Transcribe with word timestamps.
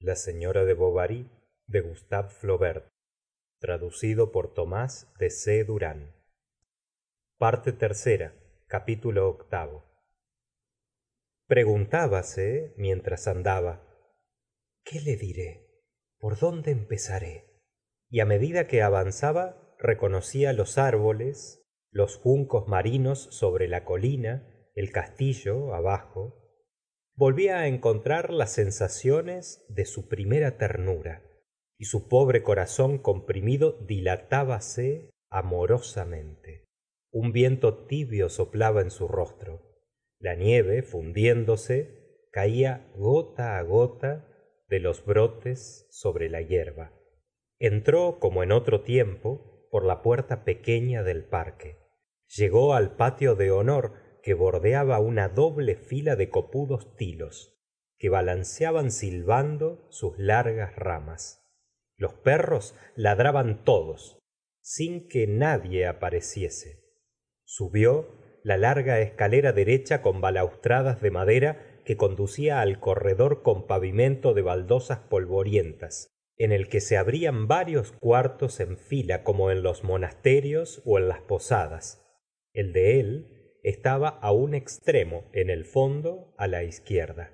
la 0.00 0.16
señora 0.16 0.64
de 0.64 0.74
bovary 0.74 1.30
by 1.68 1.80
gustave 1.80 2.28
flaubert 2.28 2.88
traducido 3.60 4.32
por 4.32 4.52
tomás 4.52 5.14
de 5.20 5.30
c. 5.30 5.64
Preguntábase 11.46 12.74
mientras 12.76 13.28
andaba 13.28 13.86
qué 14.82 15.00
le 15.00 15.14
diré 15.14 15.86
por 16.18 16.36
dónde 16.36 16.72
empezaré 16.72 17.62
y 18.10 18.18
á 18.18 18.24
medida 18.24 18.66
que 18.66 18.82
avanzaba 18.82 19.76
reconocía 19.78 20.52
los 20.52 20.78
árboles 20.78 21.64
los 21.92 22.16
juncos 22.16 22.66
marinos 22.66 23.28
sobre 23.30 23.68
la 23.68 23.84
colina 23.84 24.48
el 24.74 24.90
castillo 24.90 25.76
abajo 25.76 26.41
volvía 27.14 27.58
á 27.58 27.66
encontrar 27.66 28.32
las 28.32 28.52
sensaciones 28.52 29.64
de 29.68 29.84
su 29.84 30.08
primera 30.08 30.56
ternura 30.56 31.22
y 31.78 31.84
su 31.84 32.08
pobre 32.08 32.42
corazón 32.42 32.98
comprimido 32.98 33.78
dilatábase 33.86 35.10
amorosamente. 35.30 36.64
Un 37.10 37.32
viento 37.32 37.86
tibio 37.86 38.28
soplaba 38.28 38.80
en 38.80 38.90
su 38.90 39.08
rostro. 39.08 39.62
La 40.18 40.34
nieve 40.34 40.82
fundiéndose 40.82 42.28
caía 42.30 42.90
gota 42.96 43.58
á 43.58 43.62
gota 43.62 44.28
de 44.68 44.80
los 44.80 45.04
brotes 45.04 45.86
sobre 45.90 46.30
la 46.30 46.40
hierba. 46.40 46.92
Entró 47.58 48.18
como 48.18 48.42
en 48.42 48.52
otro 48.52 48.82
tiempo 48.82 49.68
por 49.70 49.84
la 49.84 50.02
puerta 50.02 50.44
pequeña 50.44 51.02
del 51.02 51.24
parque. 51.24 51.78
Llegó 52.28 52.74
al 52.74 52.96
patio 52.96 53.34
de 53.34 53.50
honor 53.50 54.01
que 54.22 54.34
bordeaba 54.34 55.00
una 55.00 55.28
doble 55.28 55.76
fila 55.76 56.16
de 56.16 56.30
copudos 56.30 56.96
tilos 56.96 57.58
que 57.98 58.08
balanceaban 58.08 58.90
silbando 58.90 59.86
sus 59.90 60.18
largas 60.18 60.74
ramas. 60.74 61.48
Los 61.96 62.14
perros 62.14 62.74
ladraban 62.96 63.64
todos 63.64 64.18
sin 64.60 65.08
que 65.08 65.26
nadie 65.26 65.86
apareciese. 65.86 66.82
Subió 67.44 68.08
la 68.42 68.56
larga 68.56 69.00
escalera 69.00 69.52
derecha 69.52 70.02
con 70.02 70.20
balaustradas 70.20 71.00
de 71.00 71.10
madera 71.10 71.80
que 71.84 71.96
conducía 71.96 72.60
al 72.60 72.80
corredor 72.80 73.42
con 73.42 73.66
pavimento 73.66 74.34
de 74.34 74.42
baldosas 74.42 74.98
polvorientas 74.98 76.08
en 76.36 76.50
el 76.50 76.68
que 76.68 76.80
se 76.80 76.96
abrían 76.96 77.46
varios 77.46 77.92
cuartos 77.92 78.58
en 78.58 78.76
fila 78.76 79.22
como 79.22 79.50
en 79.50 79.62
los 79.62 79.84
monasterios 79.84 80.82
ó 80.84 80.98
en 80.98 81.08
las 81.08 81.20
posadas. 81.20 82.04
El 82.52 82.72
de 82.72 82.98
él 82.98 83.41
estaba 83.62 84.18
á 84.20 84.32
un 84.32 84.54
extremo 84.54 85.24
en 85.32 85.50
el 85.50 85.64
fondo 85.64 86.34
á 86.36 86.46
la 86.46 86.64
izquierda. 86.64 87.32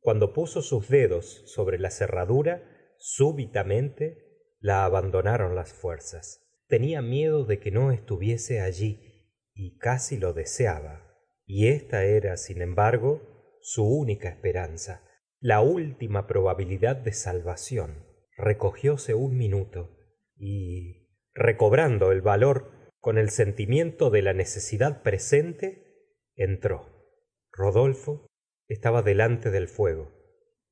Cuando 0.00 0.32
puso 0.32 0.62
sus 0.62 0.88
dedos 0.88 1.42
sobre 1.46 1.78
la 1.78 1.90
cerradura 1.90 2.94
súbitamente 2.98 4.54
la 4.60 4.84
abandonaron 4.84 5.54
las 5.54 5.72
fuerzas. 5.72 6.42
Tenia 6.66 7.02
miedo 7.02 7.44
de 7.44 7.60
que 7.60 7.70
no 7.70 7.92
estuviese 7.92 8.60
allí 8.60 9.32
y 9.54 9.78
casi 9.78 10.16
lo 10.16 10.32
deseaba. 10.32 11.14
Y 11.44 11.68
esta 11.68 12.04
era 12.04 12.36
sin 12.36 12.62
embargo 12.62 13.22
su 13.60 13.84
única 13.84 14.28
esperanza 14.28 15.02
la 15.40 15.60
última 15.60 16.26
probabilidad 16.26 16.96
de 16.96 17.12
salvación. 17.12 18.06
Recogióse 18.36 19.14
un 19.14 19.36
minuto 19.36 19.96
y 20.36 21.08
recobrando 21.34 22.10
el 22.10 22.22
valor 22.22 22.72
con 23.06 23.18
el 23.18 23.30
sentimiento 23.30 24.10
de 24.10 24.20
la 24.20 24.32
necesidad 24.32 25.04
presente 25.04 26.10
entró. 26.34 27.06
Rodolfo 27.52 28.26
estaba 28.66 29.02
delante 29.02 29.52
del 29.52 29.68
fuego 29.68 30.10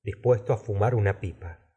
dispuesto 0.02 0.52
á 0.52 0.56
fumar 0.56 0.96
una 0.96 1.20
pipa. 1.20 1.72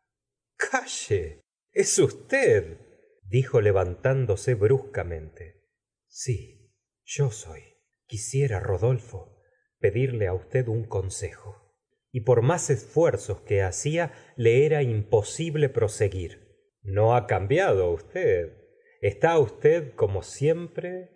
Calle 0.57 1.41
es 1.71 1.99
usted 1.99 2.79
dijo 3.21 3.61
levantándose 3.61 4.55
bruscamente. 4.55 5.69
Sí 6.07 6.73
yo 7.05 7.29
soy. 7.29 7.61
Quisiera 8.07 8.59
rodolfo 8.59 9.39
pedirle 9.77 10.25
á 10.25 10.33
usted 10.33 10.69
un 10.69 10.85
consejo. 10.85 11.77
Y 12.11 12.21
por 12.21 12.41
más 12.41 12.71
esfuerzos 12.71 13.41
que 13.41 13.61
hacía 13.61 14.11
le 14.35 14.65
era 14.65 14.81
imposible 14.81 15.69
proseguir. 15.69 16.73
No 16.81 17.15
ha 17.15 17.27
cambiado 17.27 17.91
usted 17.91 18.66
está 19.01 19.37
usted 19.39 19.93
como 19.95 20.23
siempre 20.23 21.11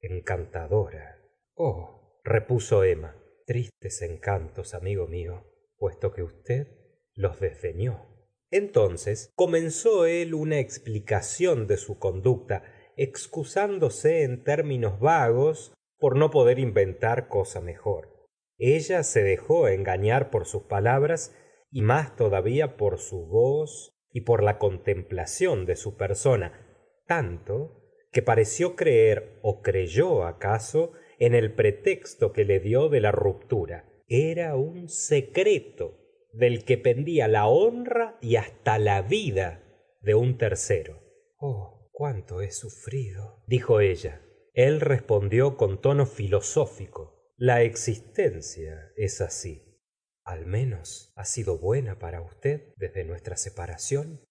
encantadora. 0.00 1.18
Oh 1.54 2.20
repuso 2.24 2.84
emma 2.84 3.16
tristes 3.46 4.02
encantos 4.02 4.74
amigo 4.74 5.08
mío 5.08 5.44
puesto 5.76 6.12
que 6.12 6.22
usted 6.22 6.68
los 7.14 7.40
desdeñó. 7.40 8.06
Entonces 8.50 9.32
comenzó 9.34 10.06
él 10.06 10.34
una 10.34 10.58
explicación 10.58 11.66
de 11.66 11.76
su 11.76 11.98
conducta 11.98 12.62
excusándose 12.96 14.22
en 14.22 14.44
términos 14.44 15.00
vagos 15.00 15.72
por 15.98 16.16
no 16.16 16.30
poder 16.30 16.58
inventar 16.58 17.28
cosa 17.28 17.60
mejor. 17.60 18.28
Ella 18.58 19.02
se 19.02 19.22
dejó 19.22 19.68
engañar 19.68 20.30
por 20.30 20.46
sus 20.46 20.64
palabras 20.64 21.34
y 21.70 21.82
más 21.82 22.14
todavía 22.14 22.76
por 22.76 22.98
su 22.98 23.26
voz 23.26 23.92
y 24.10 24.20
por 24.20 24.42
la 24.42 24.58
contemplación 24.58 25.64
de 25.66 25.74
su 25.76 25.96
persona 25.96 26.71
tanto 27.12 28.08
que 28.10 28.22
pareció 28.22 28.74
creer 28.74 29.38
ó 29.42 29.60
creyó 29.60 30.24
acaso 30.24 30.94
en 31.18 31.34
el 31.34 31.52
pretexto 31.52 32.32
que 32.32 32.46
le 32.46 32.58
dio 32.58 32.88
de 32.88 33.00
la 33.00 33.12
ruptura. 33.12 33.84
Era 34.08 34.56
un 34.56 34.88
secreto 34.88 35.98
del 36.32 36.64
que 36.64 36.78
pendía 36.78 37.28
la 37.28 37.48
honra 37.48 38.16
y 38.22 38.36
hasta 38.36 38.78
la 38.78 39.02
vida 39.02 39.62
de 40.00 40.14
un 40.14 40.38
tercero. 40.38 41.02
Oh 41.36 41.90
cuánto 41.92 42.40
he 42.40 42.50
sufrido 42.50 43.44
dijo 43.46 43.80
ella. 43.80 44.22
El 44.54 44.80
respondió 44.80 45.58
con 45.58 45.82
tono 45.82 46.06
filosófico. 46.06 47.30
La 47.36 47.60
existencia 47.60 48.90
es 48.96 49.20
así. 49.20 49.78
Al 50.24 50.46
menos 50.46 51.12
ha 51.16 51.26
sido 51.26 51.58
buena 51.58 51.98
para 51.98 52.22
usted 52.22 52.72
desde 52.76 53.04
nuestra 53.04 53.36
separación 53.36 54.22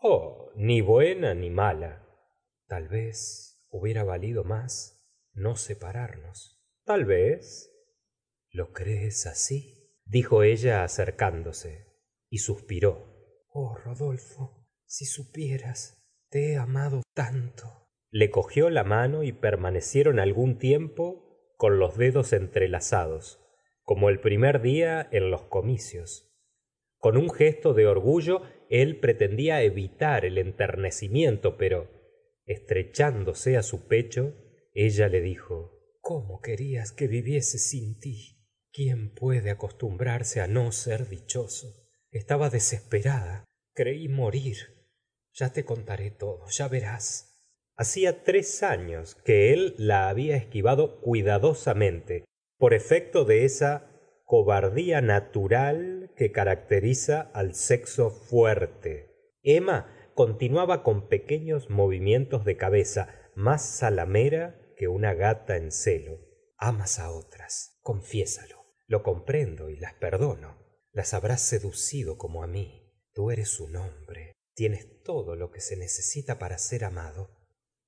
oh 0.00 0.50
ni 0.54 0.80
buena 0.80 1.34
ni 1.34 1.50
mala. 1.50 2.06
Tal 2.66 2.88
vez 2.88 3.66
hubiera 3.70 4.04
valido 4.04 4.44
más 4.44 4.98
no 5.32 5.56
separarnos. 5.56 6.60
Tal 6.84 7.04
vez. 7.04 7.74
Lo 8.50 8.72
crees 8.72 9.26
así 9.26 9.78
dijo 10.08 10.42
ella 10.42 10.84
acercándose 10.84 11.86
y 12.30 12.38
suspiró. 12.38 13.44
Oh 13.50 13.76
rodolfo 13.76 14.66
si 14.86 15.04
supieras 15.04 16.02
te 16.30 16.52
he 16.52 16.56
amado 16.56 17.02
tanto. 17.14 17.88
Le 18.10 18.30
cogió 18.30 18.70
la 18.70 18.84
mano 18.84 19.22
y 19.22 19.32
permanecieron 19.32 20.18
algún 20.18 20.58
tiempo 20.58 21.54
con 21.56 21.78
los 21.78 21.96
dedos 21.98 22.32
entrelazados 22.32 23.44
como 23.82 24.08
el 24.10 24.20
primer 24.20 24.60
día 24.60 25.08
en 25.12 25.30
los 25.30 25.44
comicios. 25.44 26.30
Con 26.98 27.16
un 27.16 27.30
gesto 27.30 27.74
de 27.74 27.86
orgullo 27.86 28.42
él 28.70 28.98
pretendía 29.00 29.62
evitar 29.62 30.24
el 30.24 30.38
enternecimiento 30.38 31.56
pero 31.56 31.90
estrechándose 32.44 33.56
á 33.56 33.62
su 33.62 33.86
pecho 33.86 34.34
ella 34.72 35.08
le 35.08 35.20
dijo 35.20 35.96
cómo 36.00 36.40
querías 36.40 36.92
que 36.92 37.06
viviese 37.08 37.58
sin 37.58 37.98
ti 37.98 38.38
quién 38.72 39.14
puede 39.14 39.50
acostumbrarse 39.50 40.40
á 40.40 40.46
no 40.46 40.72
ser 40.72 41.08
dichoso 41.08 41.74
estaba 42.10 42.48
desesperada. 42.48 43.44
Creí 43.74 44.08
morir. 44.08 44.56
Ya 45.34 45.52
te 45.52 45.64
contaré 45.64 46.10
todo 46.10 46.46
ya 46.48 46.68
verás 46.68 47.28
hacía 47.78 48.24
tres 48.24 48.64
años 48.64 49.14
que 49.24 49.52
él 49.52 49.74
la 49.78 50.08
había 50.08 50.36
esquivado 50.36 51.00
cuidadosamente 51.00 52.24
por 52.58 52.74
efecto 52.74 53.24
de 53.24 53.44
esa 53.44 53.88
cobardía 54.24 55.00
natural 55.00 55.97
que 56.18 56.32
caracteriza 56.32 57.30
al 57.32 57.54
sexo 57.54 58.10
fuerte. 58.10 59.32
Emma 59.42 60.10
continuaba 60.14 60.82
con 60.82 61.08
pequeños 61.08 61.70
movimientos 61.70 62.44
de 62.44 62.56
cabeza 62.56 63.14
más 63.34 63.78
zalamera 63.78 64.60
que 64.76 64.88
una 64.88 65.14
gata 65.14 65.56
en 65.56 65.70
celo. 65.72 66.18
Amas 66.58 66.98
á 66.98 67.10
otras 67.12 67.78
confiésalo. 67.82 68.66
Lo 68.86 69.02
comprendo 69.02 69.70
y 69.70 69.76
las 69.78 69.94
perdono. 69.94 70.58
Las 70.92 71.14
habrás 71.14 71.40
seducido 71.40 72.18
como 72.18 72.42
á 72.42 72.46
mí. 72.46 72.92
Tú 73.14 73.30
eres 73.30 73.60
un 73.60 73.76
hombre. 73.76 74.32
Tienes 74.54 75.02
todo 75.04 75.36
lo 75.36 75.50
que 75.50 75.60
se 75.60 75.76
necesita 75.76 76.38
para 76.38 76.58
ser 76.58 76.84
amado. 76.84 77.30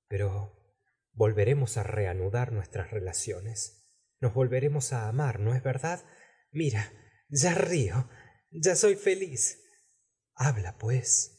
Pero 0.08 0.78
volveremos 1.12 1.76
á 1.76 1.82
reanudar 1.82 2.52
nuestras 2.52 2.92
relaciones. 2.92 3.92
Nos 4.20 4.32
volveremos 4.32 4.92
á 4.92 5.08
amar 5.08 5.40
no 5.40 5.54
es 5.54 5.62
verdad 5.62 6.04
mira 6.52 6.92
ya 7.28 7.54
río 7.54 8.08
ya 8.50 8.74
soy 8.76 8.96
feliz. 8.96 9.62
Habla 10.34 10.76
pues. 10.78 11.36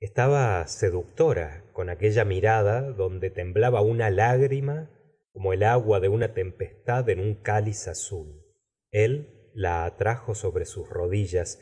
Estaba 0.00 0.66
seductora 0.66 1.64
con 1.72 1.88
aquella 1.88 2.24
mirada 2.24 2.82
donde 2.82 3.30
temblaba 3.30 3.80
una 3.80 4.10
lágrima 4.10 4.90
como 5.32 5.52
el 5.52 5.62
agua 5.62 6.00
de 6.00 6.08
una 6.08 6.34
tempestad 6.34 7.08
en 7.08 7.20
un 7.20 7.34
cáliz 7.34 7.88
azul. 7.88 8.42
El 8.90 9.50
la 9.54 9.84
atrajo 9.84 10.34
sobre 10.34 10.64
sus 10.64 10.88
rodillas 10.88 11.60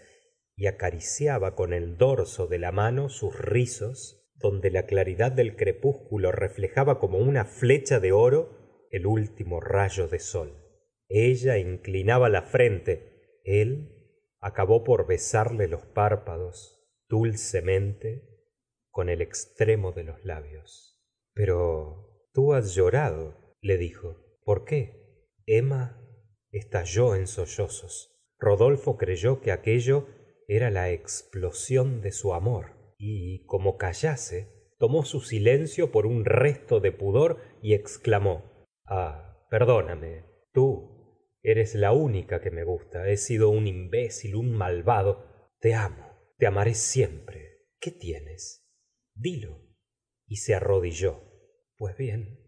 y 0.57 0.67
acariciaba 0.67 1.55
con 1.55 1.73
el 1.73 1.97
dorso 1.97 2.47
de 2.47 2.59
la 2.59 2.73
mano 2.73 3.09
sus 3.09 3.39
rizos 3.39 4.19
donde 4.35 4.71
la 4.71 4.87
claridad 4.87 5.33
del 5.33 5.57
crepúsculo 5.57 6.33
reflejaba 6.33 6.99
como 6.99 7.19
una 7.19 7.45
flecha 7.45 8.01
de 8.01 8.13
oro 8.13 8.89
el 8.91 9.07
último 9.07 9.61
rayo 9.61 10.09
de 10.09 10.19
sol. 10.19 10.59
Ella 11.09 11.59
inclinaba 11.59 12.29
la 12.29 12.43
frente. 12.43 13.41
Él 13.45 14.02
acabó 14.43 14.85
por 14.85 15.07
besarle 15.07 15.69
los 15.69 15.87
párpados 15.87 16.79
dulcemente 17.09 18.29
con 18.91 19.09
el 19.09 19.23
extremo 19.23 19.93
de 19.93 20.05
los 20.05 20.23
labios. 20.25 21.03
Pero 21.33 22.29
tú 22.35 22.53
has 22.53 22.75
llorado 22.75 23.43
le 23.63 23.79
dijo. 23.79 24.17
Por 24.45 24.65
qué 24.65 25.31
emma 25.47 25.99
estalló 26.51 27.15
en 27.15 27.27
sollozos. 27.27 28.21
Rodolfo 28.39 28.99
creyó 28.99 29.41
que 29.41 29.53
aquello 29.53 30.09
era 30.49 30.71
la 30.71 30.91
explosión 30.91 32.01
de 32.01 32.11
su 32.11 32.35
amor 32.35 32.95
y 32.99 33.47
como 33.47 33.79
callase 33.79 34.75
tomó 34.79 35.05
su 35.05 35.21
silencio 35.21 35.93
por 35.93 36.07
un 36.07 36.25
resto 36.25 36.81
de 36.81 36.91
pudor 36.91 37.39
y 37.63 37.75
exclamó 37.75 38.67
ah 38.85 39.47
perdóname. 39.49 40.25
Tú 40.53 40.82
eres 41.43 41.75
la 41.75 41.93
única 41.93 42.41
que 42.41 42.51
me 42.51 42.65
gusta. 42.65 43.09
He 43.09 43.17
sido 43.17 43.51
un 43.51 43.67
imbécil 43.67 44.37
un 44.37 44.53
malvado. 44.53 45.51
Te 45.61 45.75
amo. 45.75 46.07
Te 46.39 46.47
amaré 46.47 46.75
siempre. 46.75 47.69
Qué 47.81 47.91
tienes 47.91 48.63
dilo. 49.15 49.61
Y 50.27 50.37
se 50.37 50.55
arrodilló. 50.55 51.21
Pues 51.77 51.97
bien 51.97 52.39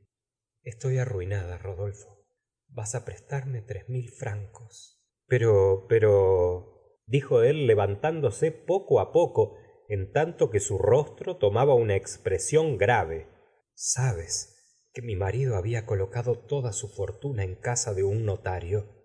estoy 0.62 0.98
arruinada 0.98 1.58
rodolfo. 1.58 2.26
Vas 2.68 2.94
á 2.94 3.04
prestarme 3.04 3.62
tres 3.62 3.88
mil 3.88 4.10
francos. 4.10 5.04
Pero 5.26 5.86
pero 5.88 7.00
dijo 7.06 7.42
él 7.42 7.66
levantándose 7.66 8.50
poco 8.50 9.00
á 9.00 9.12
poco 9.12 9.56
en 9.88 10.12
tanto 10.12 10.50
que 10.50 10.60
su 10.60 10.78
rostro 10.78 11.36
tomaba 11.36 11.74
una 11.74 11.96
expresión 11.96 12.78
grave. 12.78 13.28
Sabes 13.74 14.53
que 14.94 15.02
mi 15.02 15.16
marido 15.16 15.56
había 15.56 15.84
colocado 15.84 16.38
toda 16.38 16.72
su 16.72 16.88
fortuna 16.88 17.44
en 17.44 17.56
casa 17.56 17.92
de 17.92 18.04
un 18.04 18.24
notario. 18.24 19.04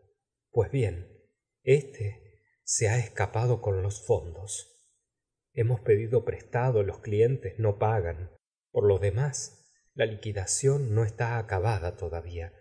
Pues 0.52 0.72
bien 0.72 1.08
éste 1.64 2.44
se 2.64 2.88
ha 2.88 2.98
escapado 2.98 3.62
con 3.62 3.82
los 3.82 4.06
fondos. 4.06 4.80
Hemos 5.52 5.82
pedido 5.82 6.24
prestado 6.24 6.84
los 6.84 7.00
clientes 7.00 7.56
no 7.58 7.78
pagan. 7.78 8.32
Por 8.72 8.88
lo 8.88 9.00
demás 9.00 9.66
la 9.94 10.06
liquidación 10.06 10.96
no 10.96 11.04
está 11.04 11.38
acabada 11.38 11.98
todavía. 11.98 12.54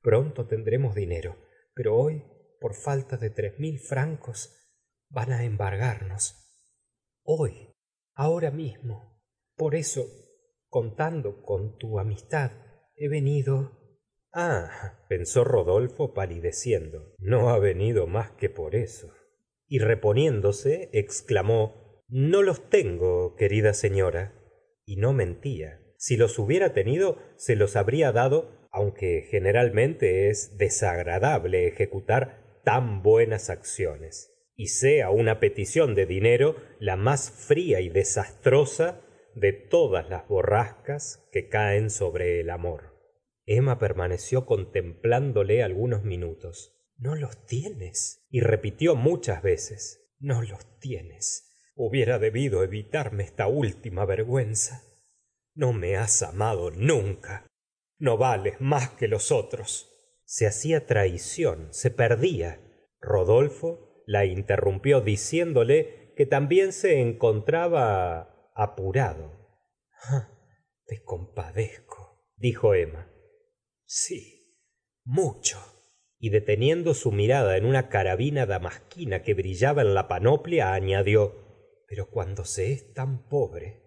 Pronto 0.00 0.46
tendremos 0.46 0.94
dinero 0.94 1.44
pero 1.74 1.96
hoy 1.96 2.22
por 2.60 2.74
falta 2.74 3.16
de 3.16 3.30
tres 3.30 3.58
mil 3.58 3.78
francos 3.78 4.54
van 5.08 5.32
á 5.32 5.44
embargarnos. 5.44 6.24
Hoy 7.24 7.74
ahora 8.14 8.50
mismo. 8.50 9.20
Por 9.56 9.74
eso 9.74 10.06
contando 10.68 11.42
con 11.42 11.78
tu 11.78 11.98
amistad 11.98 12.50
he 12.96 13.08
venido. 13.08 13.72
Ah 14.32 14.98
pensó 15.08 15.44
rodolfo 15.44 16.12
palideciendo. 16.12 17.14
No 17.18 17.50
ha 17.50 17.58
venido 17.58 18.06
más 18.06 18.32
que 18.32 18.48
por 18.48 18.74
eso. 18.74 19.12
Y 19.68 19.78
reponiéndose 19.78 20.90
exclamó 20.92 22.02
no 22.08 22.42
los 22.42 22.68
tengo 22.68 23.34
querida 23.36 23.74
señora 23.74 24.34
y 24.84 24.96
no 24.96 25.12
mentía. 25.12 25.80
Si 25.96 26.16
los 26.16 26.38
hubiera 26.38 26.72
tenido 26.72 27.18
se 27.36 27.56
los 27.56 27.76
habría 27.76 28.12
dado 28.12 28.64
aunque 28.70 29.22
generalmente 29.30 30.30
es 30.30 30.58
desagradable 30.58 31.68
ejecutar 31.68 32.60
tan 32.64 33.04
buenas 33.04 33.48
acciones. 33.48 34.32
Y 34.56 34.66
sea 34.66 35.10
una 35.10 35.38
petición 35.38 35.94
de 35.94 36.06
dinero 36.06 36.56
la 36.80 36.96
más 36.96 37.30
fría 37.30 37.80
y 37.80 37.88
desastrosa 37.88 39.00
de 39.34 39.52
todas 39.52 40.08
las 40.08 40.26
borrascas 40.28 41.28
que 41.32 41.48
caen 41.48 41.90
sobre 41.90 42.40
el 42.40 42.50
amor. 42.50 42.94
Emma 43.46 43.78
permaneció 43.78 44.46
contemplándole 44.46 45.62
algunos 45.62 46.02
minutos. 46.04 46.74
No 46.96 47.14
los 47.14 47.44
tienes 47.46 48.26
y 48.30 48.40
repitió 48.40 48.94
muchas 48.96 49.42
veces. 49.42 50.12
No 50.18 50.42
los 50.42 50.78
tienes. 50.78 51.50
Hubiera 51.74 52.18
debido 52.18 52.62
evitarme 52.62 53.24
esta 53.24 53.46
última 53.48 54.04
vergüenza. 54.06 54.82
No 55.54 55.72
me 55.72 55.96
has 55.96 56.22
amado 56.22 56.70
nunca. 56.70 57.46
No 57.98 58.16
vales 58.16 58.60
más 58.60 58.90
que 58.90 59.08
los 59.08 59.32
otros. 59.32 59.90
Se 60.24 60.46
hacía 60.46 60.86
traición 60.86 61.68
se 61.70 61.90
perdía. 61.90 62.60
Rodolfo 63.00 64.02
la 64.06 64.24
interrumpió 64.24 65.00
diciéndole 65.00 66.12
que 66.16 66.26
también 66.26 66.72
se 66.72 67.00
encontraba 67.00 68.33
apurado. 68.54 69.32
Ah 70.02 70.30
te 70.86 71.02
compadezco 71.02 72.30
dijo 72.36 72.74
emma. 72.74 73.10
Sí 73.84 74.40
mucho. 75.04 75.58
Y 76.18 76.30
deteniendo 76.30 76.94
su 76.94 77.12
mirada 77.12 77.56
en 77.58 77.66
una 77.66 77.88
carabina 77.90 78.46
damasquina 78.46 79.22
que 79.22 79.34
brillaba 79.34 79.82
en 79.82 79.94
la 79.94 80.08
panoplia 80.08 80.72
añadió 80.72 81.42
pero 81.86 82.08
cuando 82.08 82.44
se 82.46 82.72
es 82.72 82.94
tan 82.94 83.28
pobre 83.28 83.82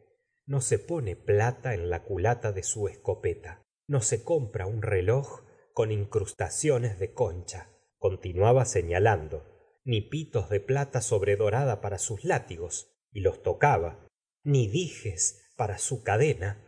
no 0.46 0.62
se 0.62 0.78
pone 0.78 1.16
plata 1.16 1.74
en 1.74 1.90
la 1.90 2.04
culata 2.04 2.52
de 2.52 2.62
su 2.62 2.88
escopeta 2.88 3.64
no 3.88 4.02
se 4.02 4.24
compra 4.24 4.68
un 4.68 4.84
reloj 4.84 5.42
con 5.74 5.92
incrustaciones 5.92 7.00
de 7.00 7.12
concha 7.14 7.72
continuaba 7.98 8.66
señalando 8.66 9.82
ni 9.84 10.02
pitos 10.02 10.48
de 10.50 10.60
plata 10.60 11.02
sobredorada 11.02 11.82
para 11.82 11.98
sus 11.98 12.24
látigos 12.24 12.96
y 13.12 13.22
los 13.22 13.42
tocaba 13.42 14.07
ni 14.48 14.70
dijes 14.70 15.52
para 15.58 15.78
su 15.78 16.04
cadena. 16.04 16.64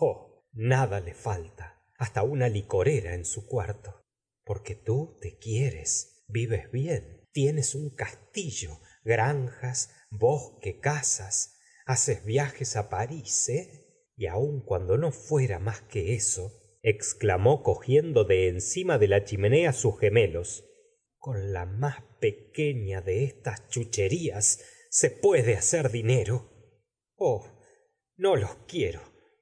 Oh 0.00 0.46
nada 0.52 1.00
le 1.00 1.12
falta 1.12 1.82
hasta 1.98 2.22
una 2.22 2.48
licorera 2.48 3.14
en 3.14 3.26
su 3.26 3.46
cuarto. 3.46 4.00
Porque 4.42 4.74
tú 4.74 5.18
te 5.20 5.36
quieres 5.36 6.24
vives 6.28 6.72
bien 6.72 7.28
tienes 7.32 7.74
un 7.74 7.90
castillo 7.90 8.80
granjas 9.04 9.90
bosque 10.10 10.80
casas 10.80 11.58
haces 11.84 12.24
viajes 12.24 12.76
á 12.76 12.88
parís 12.88 13.50
eh 13.50 13.84
y 14.16 14.26
aun 14.26 14.64
cuando 14.64 14.96
no 14.96 15.12
fuera 15.12 15.58
más 15.58 15.82
que 15.82 16.14
eso 16.14 16.52
exclamó 16.82 17.62
cogiendo 17.62 18.24
de 18.24 18.48
encima 18.48 18.96
de 18.96 19.08
la 19.08 19.24
chimenea 19.24 19.72
sus 19.72 19.98
gemelos. 19.98 20.64
Con 21.18 21.52
la 21.52 21.66
más 21.66 22.02
pequeña 22.20 23.02
de 23.02 23.24
estas 23.24 23.68
chucherías 23.68 24.60
se 24.88 25.10
puede 25.10 25.56
hacer 25.56 25.90
dinero 25.90 26.53
oh 27.16 27.44
no 28.16 28.36
los 28.36 28.54
quiero. 28.68 29.00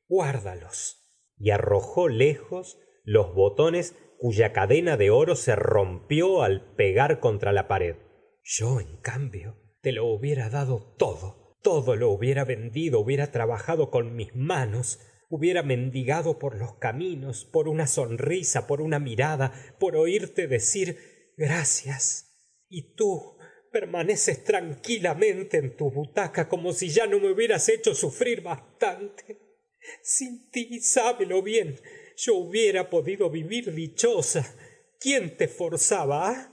Guárdalos. 0.08 0.98
Y 1.36 1.50
arrojó 1.50 2.08
lejos 2.08 2.78
los 3.04 3.34
botones 3.34 3.94
cuya 4.18 4.52
cadena 4.52 4.96
de 4.96 5.10
oro 5.10 5.34
se 5.34 5.56
rompió 5.56 6.42
al 6.42 6.74
pegar 6.74 7.20
contra 7.20 7.52
la 7.52 7.68
pared. 7.68 7.96
Yo 8.42 8.80
en 8.80 8.96
cambio 8.98 9.56
te 9.80 9.92
lo 9.92 10.06
hubiera 10.06 10.48
dado 10.48 10.94
todo. 10.96 11.56
Todo 11.62 11.96
lo 11.96 12.10
hubiera 12.10 12.44
vendido 12.44 13.00
hubiera 13.00 13.30
trabajado 13.30 13.90
con 13.90 14.14
mis 14.14 14.34
manos 14.34 15.00
hubiera 15.28 15.62
mendigado 15.62 16.38
por 16.38 16.58
los 16.58 16.74
caminos 16.74 17.46
por 17.46 17.66
una 17.66 17.86
sonrisa 17.86 18.66
por 18.66 18.82
una 18.82 18.98
mirada 18.98 19.54
por 19.78 19.96
oírte 19.96 20.46
decir 20.46 20.98
gracias 21.38 22.36
y 22.68 22.94
tú 22.96 23.38
permaneces 23.72 24.44
tranquilamente 24.44 25.56
en 25.56 25.76
tu 25.76 25.90
butaca 25.90 26.48
como 26.48 26.72
si 26.72 26.90
ya 26.90 27.06
no 27.06 27.18
me 27.18 27.32
hubieras 27.32 27.68
hecho 27.68 27.94
sufrir 27.94 28.42
bastante. 28.42 29.38
Sin 30.02 30.50
ti 30.50 30.80
sábelo 30.80 31.42
bien. 31.42 31.80
Yo 32.16 32.36
hubiera 32.36 32.90
podido 32.90 33.30
vivir 33.30 33.74
dichosa. 33.74 34.54
Quién 35.00 35.36
te 35.36 35.48
forzaba 35.48 36.52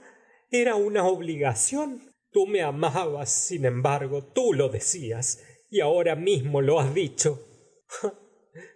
era 0.50 0.74
una 0.74 1.06
obligación. 1.06 2.12
Tú 2.32 2.46
me 2.46 2.62
amabas 2.62 3.30
sin 3.30 3.64
embargo 3.64 4.24
tú 4.24 4.52
lo 4.54 4.68
decías 4.68 5.44
y 5.68 5.80
ahora 5.80 6.16
mismo 6.16 6.62
lo 6.62 6.80
has 6.80 6.94
dicho. 6.94 7.46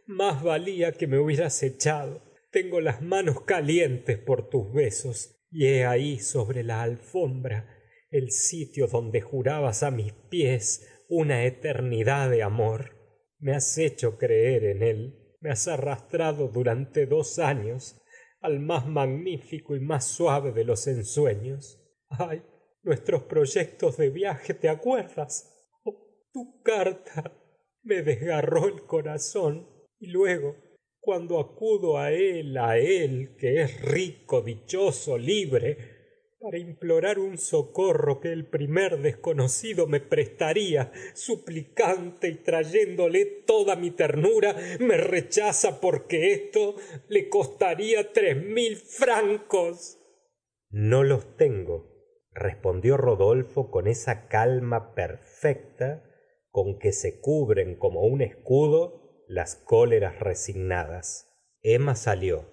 Más 0.07 0.43
valía 0.43 0.93
que 0.93 1.07
me 1.07 1.19
hubieras 1.19 1.63
echado. 1.63 2.23
Tengo 2.51 2.81
las 2.81 3.03
manos 3.03 3.41
calientes 3.41 4.19
por 4.19 4.49
tus 4.49 4.73
besos 4.73 5.35
y 5.51 5.67
he 5.67 5.87
ahí 5.87 6.21
sobre 6.21 6.63
la 6.63 6.83
alfombra 6.83 7.74
el 8.15 8.31
sitio 8.31 8.87
donde 8.87 9.21
jurabas 9.21 9.83
á 9.83 9.91
mis 9.91 10.13
pies 10.13 11.05
una 11.09 11.45
eternidad 11.45 12.31
de 12.31 12.45
amor. 12.45 12.97
Me 13.41 13.55
has 13.55 13.77
hecho 13.77 14.19
creer 14.19 14.65
en 14.65 14.83
él. 14.85 15.37
Me 15.41 15.51
has 15.51 15.67
arrastrado 15.67 16.47
durante 16.47 17.07
dos 17.07 17.41
años 17.41 18.01
al 18.41 18.61
más 18.61 18.87
magnífico 18.87 19.75
y 19.75 19.81
más 19.81 20.07
suave 20.07 20.53
de 20.53 20.65
los 20.65 20.87
ensueños. 20.87 21.81
Ay 22.09 22.43
nuestros 22.85 23.23
proyectos 23.23 23.97
de 23.97 24.11
viaje 24.11 24.55
te 24.55 24.69
acuerdas 24.69 25.51
tu 26.33 26.63
carta. 26.63 27.33
Me 27.83 28.03
desgarró 28.03 28.67
el 28.67 28.85
corazón 28.87 29.69
y 29.99 30.09
luego 30.09 30.57
cuando 31.01 31.39
acudo 31.39 31.99
á 31.99 32.13
él 32.13 32.57
á 32.57 32.79
él 32.79 33.37
que 33.39 33.63
es 33.63 33.81
rico 33.83 34.41
dichoso 34.43 35.19
libre 35.19 35.94
para 36.45 36.59
implorar 36.59 37.19
un 37.19 37.39
socorro 37.39 38.21
que 38.21 38.31
el 38.31 38.45
primer 38.45 39.01
desconocido 39.01 39.87
me 39.87 40.01
prestaría. 40.01 40.93
Suplicante 41.15 42.29
y 42.29 42.35
trayéndole 42.35 43.25
toda 43.25 43.77
mi 43.77 43.91
ternura 43.91 44.55
me 44.79 44.99
rechaza 44.99 45.81
porque 45.81 46.35
esto 46.35 46.77
le 47.09 47.31
costaría 47.31 48.13
tres 48.13 48.37
mil 48.45 48.77
francos. 48.77 49.99
No 50.69 51.03
los 51.03 51.35
tengo 51.39 51.95
respondió 52.35 52.97
rodolfo 52.97 53.71
con 53.71 53.87
esa 53.87 54.27
calma 54.27 54.95
perfecta 54.95 56.05
con 56.51 56.79
que 56.79 56.93
se 56.93 57.21
cubren 57.21 57.77
como 57.77 58.03
un 58.03 58.21
escudo 58.21 59.25
las 59.29 59.55
cóleras 59.55 60.19
resignadas. 60.21 61.31
Emma 61.63 61.95
salió. 61.95 62.45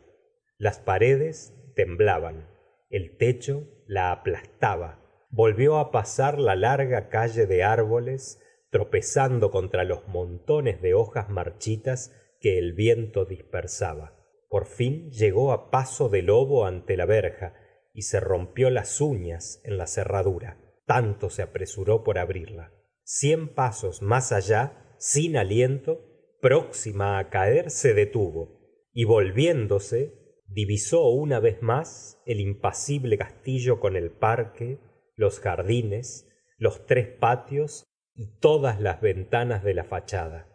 Las 0.57 0.79
paredes 0.79 1.53
temblaban 1.75 2.50
el 2.91 3.17
techo 3.17 3.67
la 3.87 4.11
aplastaba. 4.11 4.99
Volvió 5.29 5.77
á 5.79 5.91
pasar 5.91 6.39
la 6.39 6.55
larga 6.55 7.09
calle 7.09 7.47
de 7.47 7.63
árboles 7.63 8.39
tropezando 8.69 9.51
contra 9.51 9.83
los 9.83 10.07
montones 10.07 10.81
de 10.81 10.93
hojas 10.93 11.29
marchitas 11.29 12.15
que 12.39 12.57
el 12.57 12.73
viento 12.73 13.25
dispersaba. 13.25 14.17
Por 14.49 14.65
fin 14.65 15.09
llegó 15.11 15.51
á 15.53 15.71
paso 15.71 16.09
de 16.09 16.21
lobo 16.21 16.65
ante 16.65 16.97
la 16.97 17.05
verja 17.05 17.53
y 17.93 18.03
se 18.03 18.19
rompió 18.19 18.69
las 18.69 18.99
uñas 19.01 19.61
en 19.63 19.77
la 19.77 19.87
cerradura. 19.87 20.57
Tanto 20.85 21.29
se 21.29 21.41
apresuró 21.41 22.03
por 22.03 22.17
abrirla. 22.17 22.73
Cien 23.03 23.53
pasos 23.53 24.01
más 24.01 24.31
allá 24.31 24.95
sin 24.97 25.37
aliento 25.37 26.07
próxima 26.41 27.19
á 27.19 27.29
caer 27.29 27.69
se 27.69 27.93
detuvo 27.93 28.59
y 28.93 29.05
volviéndose 29.05 30.20
divisó 30.53 31.07
una 31.09 31.39
vez 31.39 31.61
más 31.61 32.21
el 32.25 32.39
impasible 32.39 33.17
castillo 33.17 33.79
con 33.79 33.95
el 33.95 34.11
parque 34.11 34.79
los 35.15 35.39
jardines 35.39 36.27
los 36.61 36.85
tres 36.85 37.07
patios 37.07 37.85
y 38.13 38.37
todas 38.39 38.79
las 38.79 39.01
ventanas 39.01 39.63
de 39.63 39.73
la 39.73 39.83
fachada. 39.83 40.47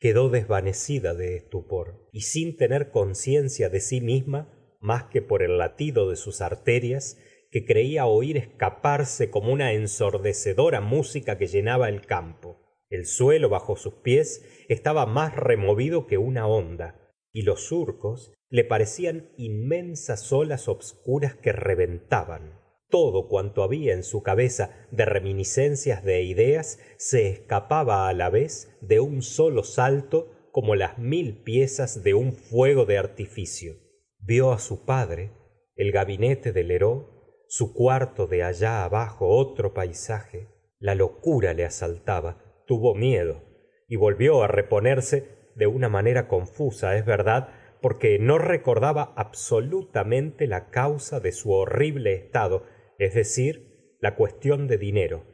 Quedó 0.00 0.28
desvanecida 0.28 1.14
de 1.14 1.36
estupor 1.36 2.08
y 2.10 2.22
sin 2.22 2.56
tener 2.56 2.90
conciencia 2.90 3.68
de 3.68 3.78
sí 3.78 4.00
misma 4.00 4.52
más 4.80 5.04
que 5.04 5.22
por 5.22 5.40
el 5.44 5.58
latido 5.58 6.10
de 6.10 6.16
sus 6.16 6.40
arterias 6.40 7.16
que 7.52 7.64
creía 7.64 8.06
oír 8.06 8.38
escaparse 8.38 9.30
como 9.30 9.52
una 9.52 9.72
ensordecedora 9.72 10.80
música 10.80 11.38
que 11.38 11.46
llenaba 11.46 11.88
el 11.88 12.06
campo. 12.06 12.58
El 12.88 13.06
suelo 13.06 13.48
bajo 13.48 13.76
sus 13.76 13.94
pies 13.94 14.44
estaba 14.68 15.06
más 15.06 15.36
removido 15.36 16.08
que 16.08 16.18
una 16.18 16.48
onda 16.48 17.14
y 17.30 17.42
los 17.42 17.66
surcos 17.66 18.32
le 18.52 18.64
parecían 18.64 19.30
inmensas 19.38 20.30
olas 20.30 20.68
obscuras 20.68 21.34
que 21.34 21.52
reventaban. 21.52 22.60
Todo 22.90 23.26
cuanto 23.26 23.62
había 23.62 23.94
en 23.94 24.02
su 24.02 24.22
cabeza 24.22 24.86
de 24.90 25.06
reminiscencias 25.06 26.04
de 26.04 26.22
ideas 26.22 26.78
se 26.98 27.30
escapaba 27.30 28.08
á 28.08 28.12
la 28.12 28.28
vez 28.28 28.76
de 28.82 29.00
un 29.00 29.22
solo 29.22 29.64
salto 29.64 30.50
como 30.52 30.74
las 30.74 30.98
mil 30.98 31.42
piezas 31.42 32.04
de 32.04 32.12
un 32.12 32.34
fuego 32.34 32.84
de 32.84 32.98
artificio. 32.98 33.72
Vió 34.18 34.52
á 34.52 34.58
su 34.58 34.84
padre 34.84 35.32
el 35.74 35.90
gabinete 35.90 36.52
de 36.52 36.62
lheureux 36.62 37.06
su 37.48 37.72
cuarto 37.72 38.26
de 38.26 38.42
allá 38.42 38.84
abajo 38.84 39.28
otro 39.28 39.72
paisaje. 39.72 40.48
La 40.78 40.94
locura 40.94 41.54
le 41.54 41.64
asaltaba 41.64 42.64
tuvo 42.66 42.94
miedo 42.94 43.40
y 43.88 43.96
volvió 43.96 44.42
á 44.42 44.46
reponerse 44.46 45.40
de 45.56 45.66
una 45.66 45.88
manera 45.88 46.28
confusa 46.28 46.98
es 46.98 47.06
verdad 47.06 47.48
porque 47.82 48.18
no 48.18 48.38
recordaba 48.38 49.12
absolutamente 49.16 50.46
la 50.46 50.70
causa 50.70 51.20
de 51.20 51.32
su 51.32 51.50
horrible 51.52 52.14
estado 52.14 52.64
es 52.98 53.14
decir 53.14 53.96
la 54.00 54.14
cuestión 54.14 54.68
de 54.68 54.78
dinero. 54.78 55.26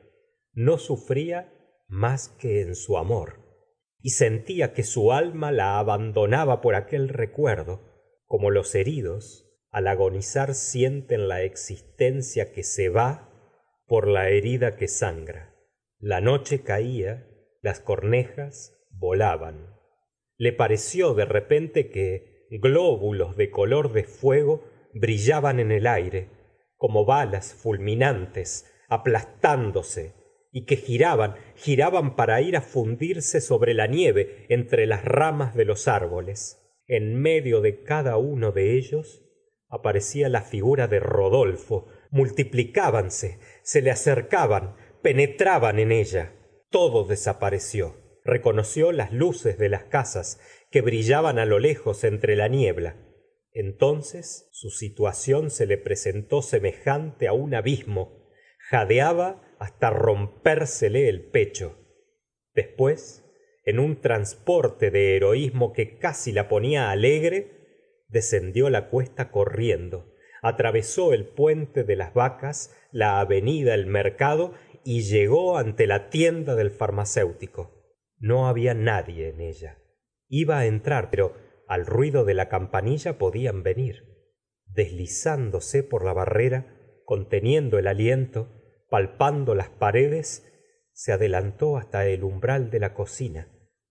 No 0.52 0.78
sufría 0.78 1.52
más 1.86 2.28
que 2.28 2.62
en 2.62 2.74
su 2.74 2.98
amor 2.98 3.46
y 4.00 4.10
sentía 4.10 4.72
que 4.72 4.82
su 4.82 5.12
alma 5.12 5.52
la 5.52 5.78
abandonaba 5.78 6.60
por 6.60 6.74
aquel 6.74 7.08
recuerdo 7.08 7.80
como 8.26 8.50
los 8.50 8.74
heridos 8.74 9.44
al 9.70 9.86
agonizar 9.86 10.54
sienten 10.54 11.28
la 11.28 11.42
existencia 11.42 12.52
que 12.52 12.62
se 12.62 12.88
va 12.88 13.30
por 13.86 14.08
la 14.08 14.30
herida 14.30 14.76
que 14.76 14.88
sangra. 14.88 15.54
La 15.98 16.20
noche 16.20 16.62
caía 16.62 17.28
las 17.60 17.80
cornejas 17.80 18.78
volaban. 18.90 19.74
Le 20.36 20.52
pareció 20.52 21.14
de 21.14 21.24
repente 21.24 21.90
que 21.90 22.37
glóbulos 22.50 23.36
de 23.36 23.50
color 23.50 23.92
de 23.92 24.04
fuego 24.04 24.64
brillaban 24.94 25.60
en 25.60 25.72
el 25.72 25.86
aire 25.86 26.30
como 26.76 27.04
balas 27.04 27.54
fulminantes 27.54 28.72
aplastándose 28.88 30.14
y 30.50 30.64
que 30.64 30.76
giraban 30.76 31.34
giraban 31.56 32.16
para 32.16 32.40
ir 32.40 32.56
á 32.56 32.62
fundirse 32.62 33.40
sobre 33.40 33.74
la 33.74 33.86
nieve 33.86 34.46
entre 34.48 34.86
las 34.86 35.04
ramas 35.04 35.54
de 35.54 35.64
los 35.64 35.88
árboles. 35.88 36.64
En 36.86 37.20
medio 37.20 37.60
de 37.60 37.82
cada 37.82 38.16
uno 38.16 38.52
de 38.52 38.78
ellos 38.78 39.22
aparecía 39.68 40.28
la 40.28 40.40
figura 40.40 40.88
de 40.88 41.00
rodolfo. 41.00 41.88
Multiplicábanse 42.10 43.38
se 43.62 43.82
le 43.82 43.90
acercaban 43.90 44.76
penetraban 45.02 45.78
en 45.78 45.92
ella. 45.92 46.32
Todo 46.70 47.04
desapareció. 47.04 47.96
Reconoció 48.24 48.92
las 48.92 49.12
luces 49.12 49.58
de 49.58 49.68
las 49.68 49.84
casas 49.84 50.40
que 50.70 50.82
brillaban 50.82 51.38
á 51.38 51.46
lo 51.46 51.58
lejos 51.58 52.04
entre 52.04 52.36
la 52.36 52.48
niebla. 52.48 52.96
Entonces 53.52 54.48
su 54.52 54.70
situación 54.70 55.50
se 55.50 55.66
le 55.66 55.78
presentó 55.78 56.42
semejante 56.42 57.28
á 57.28 57.32
un 57.32 57.54
abismo. 57.54 58.28
Jadeaba 58.70 59.42
hasta 59.58 59.90
rompérsele 59.90 61.08
el 61.08 61.22
pecho. 61.30 61.76
Después 62.54 63.24
en 63.64 63.78
un 63.78 64.00
transporte 64.00 64.90
de 64.90 65.16
heroísmo 65.16 65.72
que 65.72 65.98
casi 65.98 66.32
la 66.32 66.48
ponía 66.48 66.90
alegre 66.90 68.04
descendió 68.08 68.70
la 68.70 68.88
cuesta 68.88 69.30
corriendo. 69.30 70.14
Atravesó 70.40 71.12
el 71.12 71.26
puente 71.26 71.82
de 71.82 71.96
las 71.96 72.14
vacas 72.14 72.74
la 72.92 73.20
avenida 73.20 73.74
el 73.74 73.86
mercado 73.86 74.54
y 74.84 75.02
llegó 75.02 75.58
ante 75.58 75.86
la 75.86 76.10
tienda 76.10 76.54
del 76.54 76.70
farmacéutico. 76.70 77.96
No 78.18 78.48
había 78.48 78.74
nadie 78.74 79.28
en 79.28 79.40
ella 79.40 79.78
iba 80.28 80.58
á 80.58 80.66
entrar 80.66 81.10
pero 81.10 81.34
al 81.66 81.86
ruido 81.86 82.24
de 82.24 82.34
la 82.34 82.48
campanilla 82.48 83.18
podían 83.18 83.62
venir 83.62 84.04
deslizándose 84.66 85.82
por 85.82 86.04
la 86.04 86.12
barrera 86.12 86.74
conteniendo 87.04 87.78
el 87.78 87.86
aliento 87.86 88.48
palpando 88.88 89.54
las 89.54 89.68
paredes 89.68 90.44
se 90.92 91.12
adelantó 91.12 91.76
hasta 91.76 92.06
el 92.06 92.24
umbral 92.24 92.70
de 92.70 92.80
la 92.80 92.94
cocina 92.94 93.48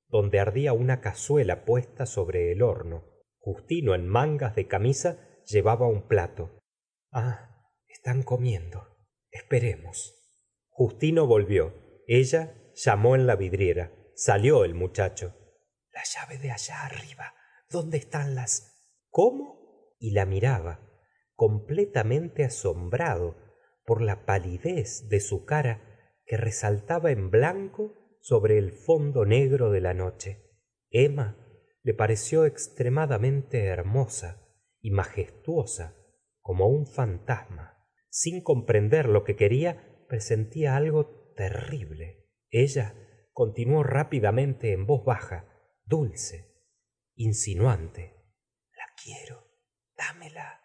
donde 0.10 0.40
ardía 0.40 0.74
una 0.74 1.02
cazuela 1.02 1.66
puesta 1.66 2.06
sobre 2.06 2.52
el 2.52 2.62
horno. 2.62 3.04
Justino 3.40 3.94
en 3.96 4.08
mangas 4.08 4.56
de 4.56 4.68
camisa 4.68 5.20
llevaba 5.46 5.88
un 5.88 6.08
plato. 6.08 6.60
Ah 7.12 7.44
están 7.88 8.24
comiendo. 8.24 8.88
Esperemos 9.32 10.14
justino 10.70 11.26
volvió. 11.26 11.74
Ella 12.08 12.54
llamó 12.76 13.16
en 13.16 13.28
la 13.28 13.36
vidriera. 13.36 13.92
Salió 14.16 14.64
el 14.64 14.74
muchacho 14.74 15.34
la 15.98 16.04
llave 16.04 16.38
de 16.38 16.52
allá 16.52 16.86
arriba. 16.86 17.34
Dónde 17.72 17.98
están 17.98 18.36
las 18.36 19.02
cómo 19.10 19.96
y 20.00 20.12
la 20.12 20.28
miraba 20.28 20.80
completamente 21.34 22.44
asombrado 22.44 23.36
por 23.84 24.04
la 24.04 24.24
palidez 24.26 25.10
de 25.10 25.20
su 25.20 25.46
cara 25.46 25.82
que 26.24 26.38
resaltaba 26.38 27.10
en 27.10 27.32
blanco 27.32 27.96
sobre 28.22 28.60
el 28.60 28.74
fondo 28.74 29.26
negro 29.26 29.72
de 29.72 29.82
la 29.82 29.96
noche. 29.96 30.44
Emma 30.92 31.36
le 31.82 31.96
pareció 31.96 32.46
extremadamente 32.46 33.66
hermosa 33.66 34.48
y 34.80 34.92
majestuosa 34.92 35.96
como 36.42 36.68
un 36.68 36.86
fantasma. 36.86 37.88
Sin 38.10 38.44
comprender 38.44 39.08
lo 39.08 39.24
que 39.24 39.36
quería 39.36 40.06
presentía 40.08 40.76
algo 40.76 41.34
terrible. 41.36 42.30
Ella 42.52 42.94
continuó 43.34 43.82
rápidamente 43.84 44.74
en 44.74 44.86
voz 44.86 45.04
baja 45.04 45.57
dulce 45.88 46.54
insinuante. 47.16 48.14
La 48.76 48.86
quiero 49.02 49.48
dámela. 49.98 50.62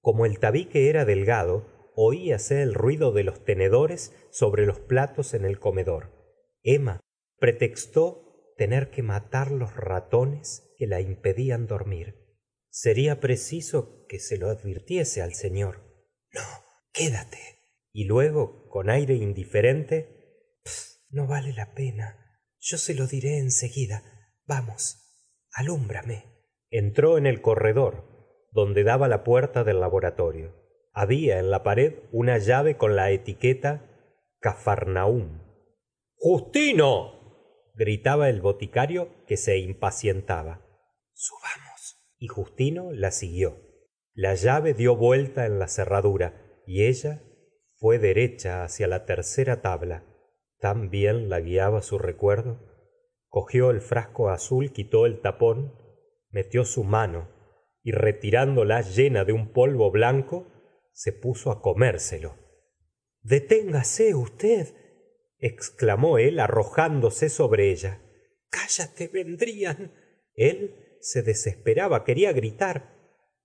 Como 0.00 0.26
el 0.26 0.38
tabique 0.38 0.88
era 0.88 1.04
delgado 1.04 1.92
oíase 1.94 2.62
el 2.62 2.74
ruido 2.74 3.12
de 3.12 3.22
los 3.22 3.44
tenedores 3.44 4.14
sobre 4.30 4.66
los 4.66 4.80
platos 4.80 5.34
en 5.34 5.44
el 5.44 5.58
comedor. 5.58 6.10
Emma 6.62 7.00
pretextó 7.38 8.54
tener 8.56 8.90
que 8.90 9.02
matar 9.02 9.50
los 9.50 9.76
ratones 9.76 10.74
que 10.76 10.86
la 10.86 11.00
impedían 11.00 11.66
dormir. 11.66 12.36
Seria 12.70 13.20
preciso 13.20 14.06
que 14.08 14.18
se 14.18 14.38
lo 14.38 14.48
advirtiese 14.48 15.22
al 15.22 15.34
señor. 15.34 15.82
No 16.32 16.42
quédate. 16.92 17.38
Y 17.92 18.04
luego 18.04 18.68
con 18.68 18.88
aire 18.88 19.14
indiferente 19.14 20.58
no 21.10 21.26
vale 21.26 21.52
la 21.52 21.74
pena. 21.74 22.40
Yo 22.58 22.78
se 22.78 22.94
lo 22.94 23.06
diré 23.06 23.38
vamos 24.46 25.02
alúmbrame. 25.52 26.24
Entró 26.70 27.18
en 27.18 27.26
el 27.26 27.42
corredor 27.42 28.10
donde 28.50 28.84
daba 28.84 29.08
la 29.08 29.24
puerta 29.24 29.64
del 29.64 29.80
laboratorio. 29.80 30.54
Había 30.92 31.38
en 31.38 31.50
la 31.50 31.62
pared 31.62 32.00
una 32.10 32.38
llave 32.38 32.76
con 32.76 32.96
la 32.96 33.10
etiqueta 33.10 33.88
capharnaum 34.40 35.40
justino 36.16 37.70
gritaba 37.74 38.28
el 38.28 38.40
boticario 38.40 39.08
que 39.26 39.36
se 39.36 39.58
impacientaba. 39.58 40.64
Subamos. 41.14 41.96
Y 42.18 42.28
justino 42.28 42.92
la 42.92 43.10
siguió. 43.10 43.56
La 44.14 44.34
llave 44.34 44.74
dio 44.74 44.94
vuelta 44.94 45.46
en 45.46 45.58
la 45.58 45.66
cerradura 45.66 46.60
y 46.66 46.84
ella 46.84 47.22
fue 47.76 47.98
derecha 47.98 48.62
hacia 48.62 48.86
la 48.86 49.04
tercera 49.04 49.62
tabla. 49.62 50.04
Tan 50.60 50.90
bien 50.90 51.28
la 51.28 51.40
guiaba 51.40 51.82
su 51.82 51.98
recuerdo 51.98 52.71
cogió 53.32 53.70
el 53.70 53.80
frasco 53.80 54.28
azul 54.28 54.74
quitó 54.74 55.06
el 55.06 55.22
tapón 55.22 55.72
metió 56.28 56.66
su 56.66 56.84
mano 56.84 57.30
y 57.82 57.92
retirándola 57.92 58.82
llena 58.82 59.24
de 59.24 59.32
un 59.32 59.54
polvo 59.54 59.90
blanco 59.90 60.52
se 60.92 61.14
puso 61.14 61.50
á 61.50 61.62
comérselo. 61.62 62.36
Deténgase 63.22 64.14
usted 64.14 64.74
exclamó 65.38 66.18
él 66.18 66.40
arrojándose 66.40 67.30
sobre 67.30 67.70
ella. 67.70 68.02
Cállate 68.50 69.08
vendrían 69.08 69.94
el 70.34 70.98
se 71.00 71.22
desesperaba 71.22 72.04
quería 72.04 72.32
gritar. 72.32 72.98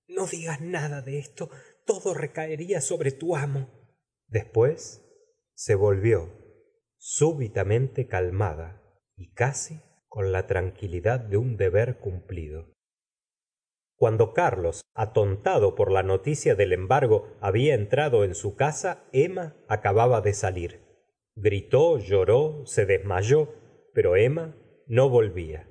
No 0.10 0.28
digas 0.28 0.60
nada 0.60 1.02
de 1.02 1.18
esto 1.18 1.50
todo 1.86 2.14
recaería 2.14 2.82
sobre 2.82 3.14
tu 3.14 3.38
amo. 3.38 3.70
Después 4.28 5.02
se 5.54 5.76
volvió 5.76 6.30
súbitamente 6.98 8.06
calmada 8.06 8.84
y 9.18 9.34
casi 9.34 9.82
con 10.08 10.32
la 10.32 10.48
tranquilidad 10.48 11.20
de 11.20 11.38
un 11.38 11.58
deber 11.58 11.98
cumplido. 11.98 12.74
Cuando 13.98 14.34
carlos 14.34 14.82
atontado 14.94 15.76
por 15.76 15.92
la 15.92 16.04
noticia 16.04 16.56
del 16.56 16.72
embargo 16.72 17.36
había 17.42 17.74
entrado 17.74 18.24
en 18.24 18.36
su 18.36 18.56
casa 18.56 19.04
emma 19.12 19.56
acababa 19.68 20.22
de 20.22 20.34
salir. 20.34 20.82
Gritó 21.36 21.98
lloró 21.98 22.66
se 22.66 22.86
desmayó 22.86 23.54
pero 23.94 24.16
emma 24.16 24.56
no 24.86 25.10
volvía. 25.10 25.68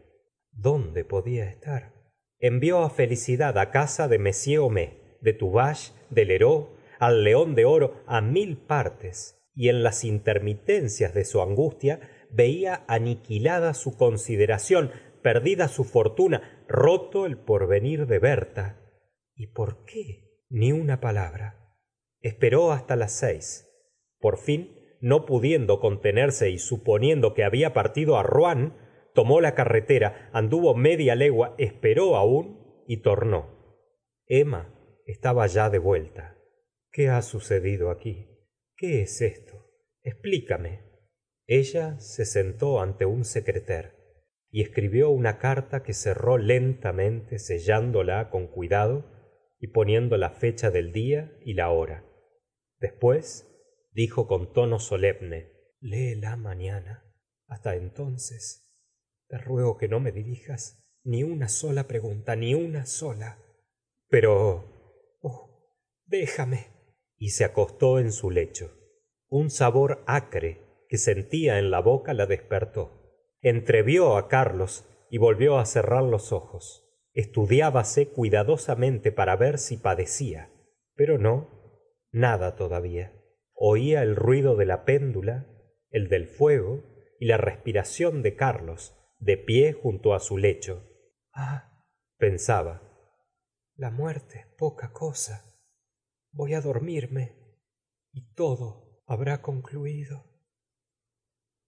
Dónde 0.51 1.05
podía 1.05 1.49
estar 1.49 1.95
envió 2.39 2.83
á 2.85 2.91
felicidad 2.91 3.57
á 3.57 3.71
casa 3.71 4.09
de 4.09 4.17
m 4.17 4.59
homais 4.59 4.91
de 5.21 5.33
tuvache 5.33 5.93
de 6.11 6.25
lheureux 6.25 6.69
al 6.99 7.25
león 7.25 7.55
de 7.55 7.65
oro 7.65 8.03
á 8.07 8.21
mil 8.21 8.59
partes 8.59 9.39
y 9.55 9.69
en 9.69 9.83
las 9.83 10.05
intermitencias 10.05 11.15
de 11.15 11.25
su 11.25 11.41
angustia 11.41 12.01
veía 12.37 12.85
aniquilada 12.87 13.75
su 13.75 13.97
consideración 13.97 14.91
perdida 15.23 15.69
su 15.69 15.85
fortuna 15.85 16.65
roto 16.69 17.27
el 17.27 17.39
porvenir 17.39 18.07
de 18.07 18.19
berta. 18.19 18.81
Y 19.35 19.49
por 19.49 19.85
qué 19.85 20.45
ni 20.49 20.73
una 20.73 21.01
palabra. 21.01 21.75
Esperó 22.21 22.73
hasta 22.73 22.97
las 22.97 23.13
seis. 23.13 23.69
Por 24.19 24.39
fin 24.39 24.73
no 25.01 25.27
pudiendo 25.27 25.81
contenerse 25.81 26.51
y 26.51 26.59
suponiendo 26.59 27.35
que 27.35 27.45
había 27.45 27.73
partido 27.73 28.19
á 28.19 28.23
rouen 28.23 28.75
tomó 29.15 29.41
la 29.41 29.55
carretera 29.55 30.31
anduvo 30.33 30.75
media 30.75 31.15
legua 31.15 31.55
esperó 31.59 32.17
aún 32.17 32.85
y 32.87 32.99
tornó. 32.99 33.83
Emma 34.27 34.75
estaba 35.07 35.47
ya 35.47 35.71
de 35.71 35.79
vuelta. 35.79 36.39
Qué 36.91 37.09
ha 37.09 37.23
sucedido 37.23 37.91
aquí 37.91 38.37
qué 38.77 39.03
es 39.03 39.23
esto 39.23 39.55
explícame 40.03 40.81
ella 41.47 41.99
se 42.01 42.25
sentó 42.25 42.81
ante 42.81 43.07
un 43.07 43.25
secretaire 43.25 43.93
y 44.51 44.63
escribió 44.63 45.11
una 45.11 45.39
carta 45.39 45.83
que 45.83 45.93
cerró 45.93 46.39
lentamente 46.39 47.39
sellándola 47.39 48.31
con 48.31 48.47
cuidado 48.47 49.11
y 49.59 49.69
poniendo 49.69 50.17
la 50.17 50.31
fecha 50.31 50.71
del 50.71 50.93
día 50.93 51.37
y 51.45 51.55
la 51.55 51.71
hora. 51.71 52.05
Después 52.79 53.49
dijo 53.93 54.27
con 54.27 54.53
tono 54.53 54.79
solemne 54.79 55.53
léela 55.81 56.37
mañana. 56.37 57.03
Hasta 57.47 57.77
entonces 57.77 58.75
te 59.29 59.39
ruego 59.39 59.79
que 59.79 59.89
no 59.89 60.01
me 60.01 60.13
dirijas 60.13 60.85
ni 61.05 61.23
una 61.23 61.49
sola 61.49 61.87
pregunta 61.87 62.35
ni 62.35 62.55
una 62.55 62.87
sola 62.87 63.39
pero 64.09 65.19
oh 65.21 65.75
déjame. 66.07 66.75
Y 67.19 67.31
se 67.31 67.45
acostó 67.45 67.99
en 67.99 68.13
su 68.13 68.31
lecho. 68.31 68.71
Un 69.29 69.51
sabor 69.51 70.05
acre 70.07 70.66
que 70.89 70.99
sentía 70.99 71.59
en 71.59 71.71
la 71.71 71.81
boca 71.81 72.15
la 72.15 72.27
despertó. 72.27 73.13
Entrevió 73.41 74.17
á 74.17 74.29
carlos 74.29 74.89
y 75.11 75.19
volvió 75.19 75.59
á 75.59 75.67
cerrar 75.67 76.03
los 76.03 76.33
ojos. 76.33 76.83
Estudiábase 77.13 78.09
cuidadosamente 78.09 79.13
para 79.13 79.37
ver 79.37 79.59
si 79.59 79.77
padecía 79.77 80.51
pero 80.97 81.19
no 81.19 81.49
nada 82.11 82.57
todavía. 82.57 83.13
Oía 83.53 84.03
el 84.03 84.17
ruido 84.17 84.57
de 84.57 84.67
la 84.67 84.85
péndula 84.85 85.47
el 85.91 86.09
del 86.09 86.27
fuego 86.27 86.83
y 87.21 87.27
la 87.27 87.37
respiración 87.37 88.23
de 88.23 88.35
carlos 88.35 88.95
de 89.19 89.37
pie 89.37 89.73
junto 89.73 90.15
á 90.15 90.21
su 90.21 90.37
lecho. 90.37 90.85
Ah 91.33 91.85
pensaba 92.19 92.83
la 93.77 93.91
muerte 93.91 94.41
es 94.41 94.47
poca 94.57 94.93
cosa. 94.93 95.55
Voy 96.33 96.55
á 96.55 96.61
dormirme 96.61 97.37
y 98.11 98.33
todo 98.33 99.03
habrá 99.07 99.43
concluido 99.43 100.25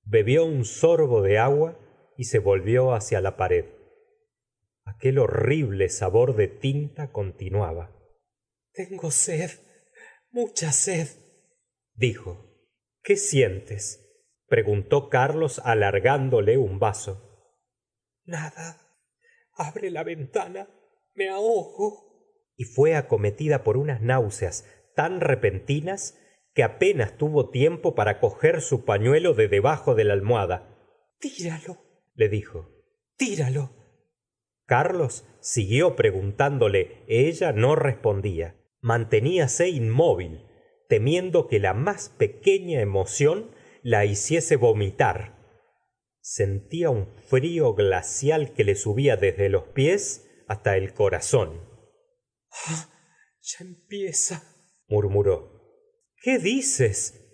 bebió 0.09 0.45
un 0.45 0.65
sorbo 0.65 1.23
de 1.23 1.39
agua 1.39 1.79
y 2.17 2.25
se 2.25 2.39
volvió 2.39 2.95
hacia 2.95 3.21
la 3.21 3.37
pared. 3.37 3.67
Aquel 4.85 5.19
horrible 5.19 5.89
sabor 5.91 6.35
de 6.35 6.49
tinta 6.49 7.13
continuaba. 7.13 7.95
Tengo 8.73 9.11
sed 9.11 9.51
mucha 10.31 10.73
sed 10.73 11.09
dijo 11.95 12.45
qué 13.03 13.17
sientes 13.17 14.05
preguntó 14.47 15.11
carlos 15.11 15.61
alargándole 15.65 16.57
un 16.57 16.79
vaso. 16.79 17.53
Nada. 18.25 18.81
Abre 19.53 19.91
la 19.91 20.05
ventana 20.05 20.69
me 21.15 21.29
ahogo. 21.29 22.07
Y 22.57 22.65
fue 22.65 22.95
acometida 22.95 23.63
por 23.63 23.77
unas 23.77 24.01
náuseas 24.01 24.65
tan 24.95 25.21
repentinas 25.21 26.19
que 26.59 26.65
apenas 26.65 27.17
tuvo 27.17 27.51
tiempo 27.51 27.95
para 27.95 28.19
coger 28.19 28.63
su 28.63 28.85
pañuelo 28.85 29.33
de 29.33 29.47
debajo 29.47 29.95
de 29.95 30.03
la 30.03 30.15
almohada. 30.15 30.77
Tíralo 31.21 31.79
le 32.17 32.29
dijo. 32.29 32.69
tíralo. 33.17 33.71
Carlos 34.67 35.25
siguió 35.39 35.95
preguntándole. 35.95 37.05
Ella 37.07 37.53
no 37.53 37.77
respondía. 37.77 38.57
Manteníase 38.81 39.69
inmóvil 39.69 40.47
temiendo 40.89 41.47
que 41.47 41.61
la 41.61 41.75
más 41.75 42.09
pequeña 42.09 42.81
emoción 42.81 43.53
la 43.85 44.05
hiciese 44.05 44.57
vomitar. 44.57 45.39
Sentía 46.21 46.91
un 46.91 47.07
frío 47.29 47.75
glacial 47.75 48.53
que 48.53 48.65
le 48.65 48.75
subía 48.75 49.17
desde 49.17 49.49
los 49.49 49.63
pies 49.63 50.29
hasta 50.49 50.77
el 50.77 50.93
corazón. 50.93 51.61
Ah 52.67 52.91
ya 53.43 53.65
empieza 53.65 54.43
murmuró 54.89 55.48
qué 56.29 56.39
dices 56.39 57.25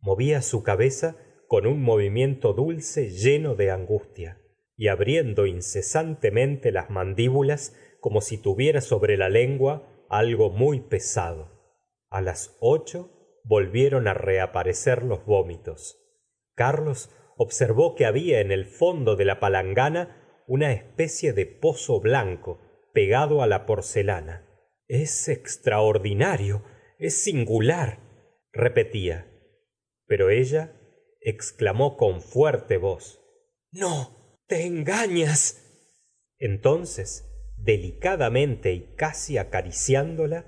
movía 0.00 0.42
su 0.42 0.64
cabeza 0.64 1.16
con 1.46 1.68
un 1.68 1.80
movimiento 1.80 2.52
dulce 2.52 3.10
lleno 3.10 3.54
de 3.54 3.70
angustia 3.70 4.40
y 4.76 4.88
abriendo 4.88 5.46
incesantemente 5.46 6.72
las 6.72 6.90
mandíbulas 6.90 7.76
como 8.00 8.20
si 8.20 8.36
tuviera 8.36 8.80
sobre 8.80 9.16
la 9.16 9.28
lengua 9.28 9.88
algo 10.08 10.50
muy 10.50 10.80
pesado. 10.80 11.78
A 12.10 12.20
las 12.22 12.56
ocho 12.58 13.40
volvieron 13.44 14.08
á 14.08 14.14
reaparecer 14.14 15.04
los 15.04 15.24
vómitos. 15.24 15.96
Carlos 16.56 17.10
observó 17.36 17.94
que 17.94 18.04
había 18.04 18.40
en 18.40 18.50
el 18.50 18.64
fondo 18.64 19.14
de 19.14 19.26
la 19.26 19.38
palangana 19.38 20.42
una 20.48 20.72
especie 20.72 21.32
de 21.32 21.46
pozo 21.46 22.00
blanco 22.00 22.58
pegado 22.92 23.42
á 23.42 23.46
la 23.46 23.64
porcelana. 23.64 24.44
Es 24.88 25.28
extraordinario 25.28 26.64
es 26.98 27.22
singular 27.22 27.98
repetía. 28.54 29.30
Pero 30.06 30.30
ella 30.30 30.72
exclamó 31.20 31.96
con 31.96 32.20
fuerte 32.22 32.78
voz 32.78 33.20
no 33.74 34.38
te 34.46 34.66
engañas 34.66 35.60
entonces 36.38 37.28
delicadamente 37.56 38.72
y 38.72 38.94
casi 38.94 39.36
acariciándola 39.36 40.46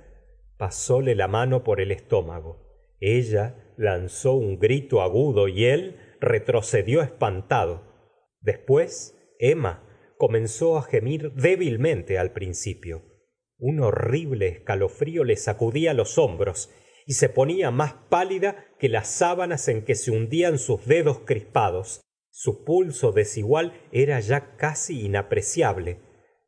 pasóle 0.56 1.16
la 1.16 1.26
mano 1.26 1.64
por 1.64 1.80
el 1.80 1.90
estómago. 1.90 2.94
Ella 3.00 3.74
lanzó 3.76 4.34
un 4.34 4.60
grito 4.60 5.02
agudo 5.02 5.48
y 5.48 5.64
él 5.64 5.96
retrocedió 6.20 7.02
espantado. 7.02 7.82
Después 8.40 9.18
emma 9.40 9.82
comenzó 10.18 10.78
á 10.78 10.82
gemir 10.82 11.32
débilmente 11.32 12.18
al 12.18 12.32
principio. 12.32 13.02
Un 13.58 13.80
horrible 13.80 14.46
escalofrío 14.46 15.24
le 15.24 15.34
sacudía 15.34 15.94
los 15.94 16.16
hombros 16.16 16.70
y 17.06 17.14
se 17.14 17.28
ponía 17.28 17.70
más 17.70 17.94
pálida 18.10 18.66
que 18.78 18.88
las 18.88 19.08
sábanas 19.08 19.68
en 19.68 19.84
que 19.84 19.94
se 19.94 20.10
hundían 20.10 20.58
sus 20.58 20.84
dedos 20.86 21.20
crispados. 21.24 22.00
Su 22.30 22.64
pulso 22.64 23.12
desigual 23.12 23.72
era 23.92 24.20
ya 24.20 24.56
casi 24.56 25.06
inapreciable. 25.06 26.00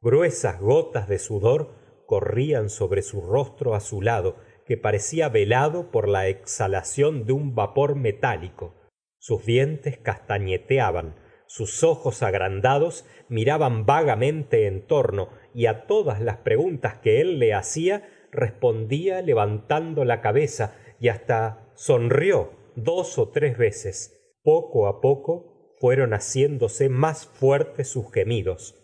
Gruesas 0.03 0.61
gotas 0.61 1.09
de 1.09 1.18
sudor 1.18 1.75
corrían 2.07 2.68
sobre 2.68 3.03
su 3.03 3.23
rostro 3.23 3.75
azulado 3.75 4.37
que 4.66 4.77
parecía 4.77 5.29
velado 5.29 5.90
por 5.90 6.09
la 6.09 6.29
exhalación 6.29 7.25
de 7.25 7.33
un 7.33 7.55
vapor 7.55 7.94
metálico. 7.94 8.75
Sus 9.18 9.47
dientes 9.47 9.97
castañeteaban 9.97 11.14
sus 11.49 11.83
ojos 11.83 12.23
agrandados 12.23 13.07
miraban 13.29 13.87
vagamente 13.87 14.66
en 14.66 14.87
torno 14.87 15.31
y 15.55 15.64
á 15.64 15.87
todas 15.87 16.21
las 16.21 16.37
preguntas 16.37 16.99
que 16.99 17.23
él 17.23 17.38
le 17.38 17.55
hacía 17.55 18.07
respondía 18.33 19.23
levantando 19.23 20.05
la 20.05 20.21
cabeza 20.21 20.77
y 21.01 21.09
hasta 21.09 21.71
sonrió 21.75 22.53
dos 22.77 23.19
ó 23.19 23.31
tres 23.31 23.59
veces. 23.59 24.37
Poco 24.43 24.87
á 24.88 25.01
poco 25.01 25.75
fueron 25.81 26.12
haciéndose 26.12 26.88
más 26.88 27.27
fuertes 27.27 27.88
sus 27.88 28.12
gemidos. 28.12 28.75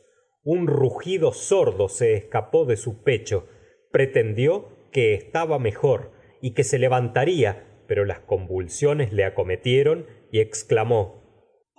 Un 0.45 0.67
rugido 0.67 1.33
sordo 1.33 1.89
se 1.89 2.15
escapó 2.15 2.67
de 2.67 2.77
su 2.77 3.03
pecho. 3.03 3.47
Pretendió 3.91 4.69
que 4.93 5.15
estaba 5.15 5.59
mejor 5.59 6.13
y 6.41 6.53
que 6.53 6.65
se 6.65 6.79
levantaría 6.79 7.71
pero 7.87 8.05
las 8.05 8.21
convulsiones 8.21 9.13
le 9.13 9.25
acometieron 9.25 10.07
y 10.31 10.41
exclamó 10.41 11.23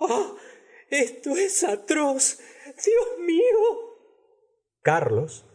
ah 0.00 0.32
esto 0.88 1.30
es 1.30 1.64
atroz. 1.64 2.38
Dios 2.66 3.26
mío 3.26 3.96
carlos 4.82 5.46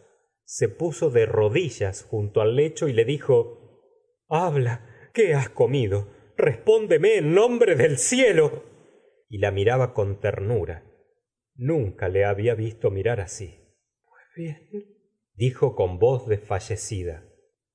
se 0.44 0.68
puso 0.68 1.10
de 1.10 1.26
rodillas 1.26 2.04
junto 2.04 2.40
al 2.40 2.56
lecho 2.56 2.88
y 2.88 2.92
le 2.92 3.04
dijo 3.04 3.58
habla 4.28 5.10
qué 5.14 5.34
has 5.34 5.48
comido 5.48 6.08
respóndeme 6.36 7.16
en 7.16 7.34
nombre 7.34 7.76
del 7.76 7.98
cielo 7.98 8.64
y 9.28 9.38
la 9.38 9.50
miraba 9.50 9.94
con 9.94 10.20
ternura. 10.20 10.84
Nunca 11.54 12.08
le 12.08 12.24
había 12.24 12.54
visto 12.54 12.90
mirar 12.90 13.20
así. 13.20 13.58
Pues 14.04 14.22
bien 14.34 15.02
dijo 15.34 15.74
con 15.74 15.98
voz 15.98 16.28
desfallecida. 16.28 17.24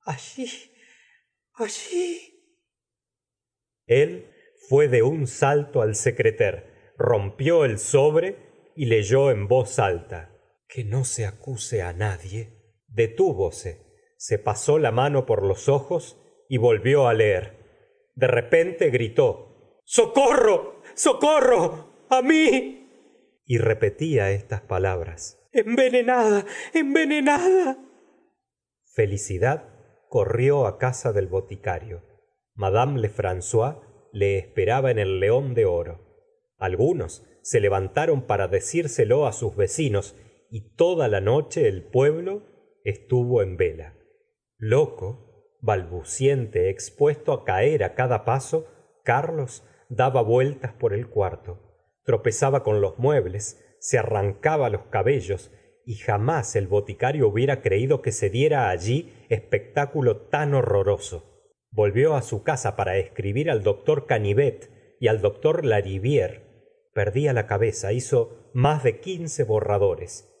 Allí 0.04 0.48
allí 1.54 2.20
el 3.86 4.30
fue 4.68 4.88
de 4.88 5.02
un 5.02 5.26
salto 5.26 5.82
al 5.82 5.94
secreter 5.94 6.92
rompió 6.96 7.64
el 7.64 7.78
sobre 7.78 8.72
y 8.76 8.86
leyó 8.86 9.30
en 9.30 9.48
voz 9.48 9.78
alta 9.78 10.34
que 10.68 10.84
no 10.84 11.04
se 11.04 11.26
acuse 11.26 11.82
á 11.82 11.92
nadie 11.92 12.57
detúvose 12.98 13.86
se 14.18 14.38
pasó 14.38 14.78
la 14.78 14.90
mano 14.90 15.24
por 15.24 15.44
los 15.44 15.68
ojos 15.68 16.20
y 16.48 16.58
volvió 16.58 17.06
á 17.06 17.14
leer. 17.14 18.10
De 18.16 18.26
repente 18.26 18.90
gritó 18.90 19.80
socorro 19.84 20.82
socorro 20.94 22.04
a 22.10 22.20
mí 22.20 23.40
y 23.46 23.58
repetía 23.58 24.32
estas 24.32 24.60
palabras 24.60 25.38
envenenada 25.52 26.44
envenenada 26.74 27.78
felicidad 28.84 29.68
corrió 30.08 30.66
á 30.66 30.78
casa 30.78 31.12
del 31.12 31.28
boticario. 31.28 32.02
Madame 32.54 33.00
lefrancois 33.00 33.76
le 34.12 34.38
esperaba 34.38 34.90
en 34.90 34.98
el 34.98 35.20
león 35.20 35.54
de 35.54 35.66
oro. 35.66 36.00
Algunos 36.58 37.24
se 37.42 37.60
levantaron 37.60 38.22
para 38.22 38.48
decírselo 38.48 39.26
á 39.26 39.32
sus 39.32 39.54
vecinos 39.54 40.16
y 40.50 40.74
toda 40.74 41.06
la 41.06 41.20
noche 41.20 41.68
el 41.68 41.84
pueblo 41.84 42.42
estuvo 42.84 43.42
en 43.42 43.56
vela. 43.56 43.94
Loco 44.56 45.56
balbuciente 45.60 46.70
expuesto 46.70 47.32
á 47.32 47.44
caer 47.44 47.82
á 47.82 47.94
cada 47.94 48.24
paso 48.24 48.66
carlos 49.04 49.64
daba 49.88 50.22
vueltas 50.22 50.72
por 50.72 50.94
el 50.94 51.08
cuarto 51.08 51.68
tropezaba 52.08 52.62
con 52.62 52.80
los 52.80 52.98
muebles 52.98 53.62
se 53.80 53.98
arrancaba 53.98 54.70
los 54.70 54.86
cabellos 54.86 55.52
y 55.84 55.96
jamás 55.96 56.56
el 56.56 56.66
boticario 56.66 57.28
hubiera 57.28 57.60
creído 57.60 58.00
que 58.00 58.12
se 58.12 58.30
diera 58.30 58.70
allí 58.70 59.12
espectáculo 59.28 60.16
tan 60.16 60.54
horroroso. 60.54 61.52
Volvió 61.70 62.14
á 62.14 62.22
su 62.22 62.42
casa 62.42 62.76
para 62.76 62.96
escribir 62.96 63.50
al 63.50 63.62
doctor 63.62 64.06
canivet 64.06 64.70
y 64.98 65.08
al 65.08 65.20
doctor 65.20 65.66
lariviére 65.66 66.46
perdía 66.94 67.34
la 67.34 67.46
cabeza 67.46 67.92
hizo 67.92 68.50
más 68.54 68.82
de 68.84 69.00
quince 69.00 69.44
borradores. 69.44 70.32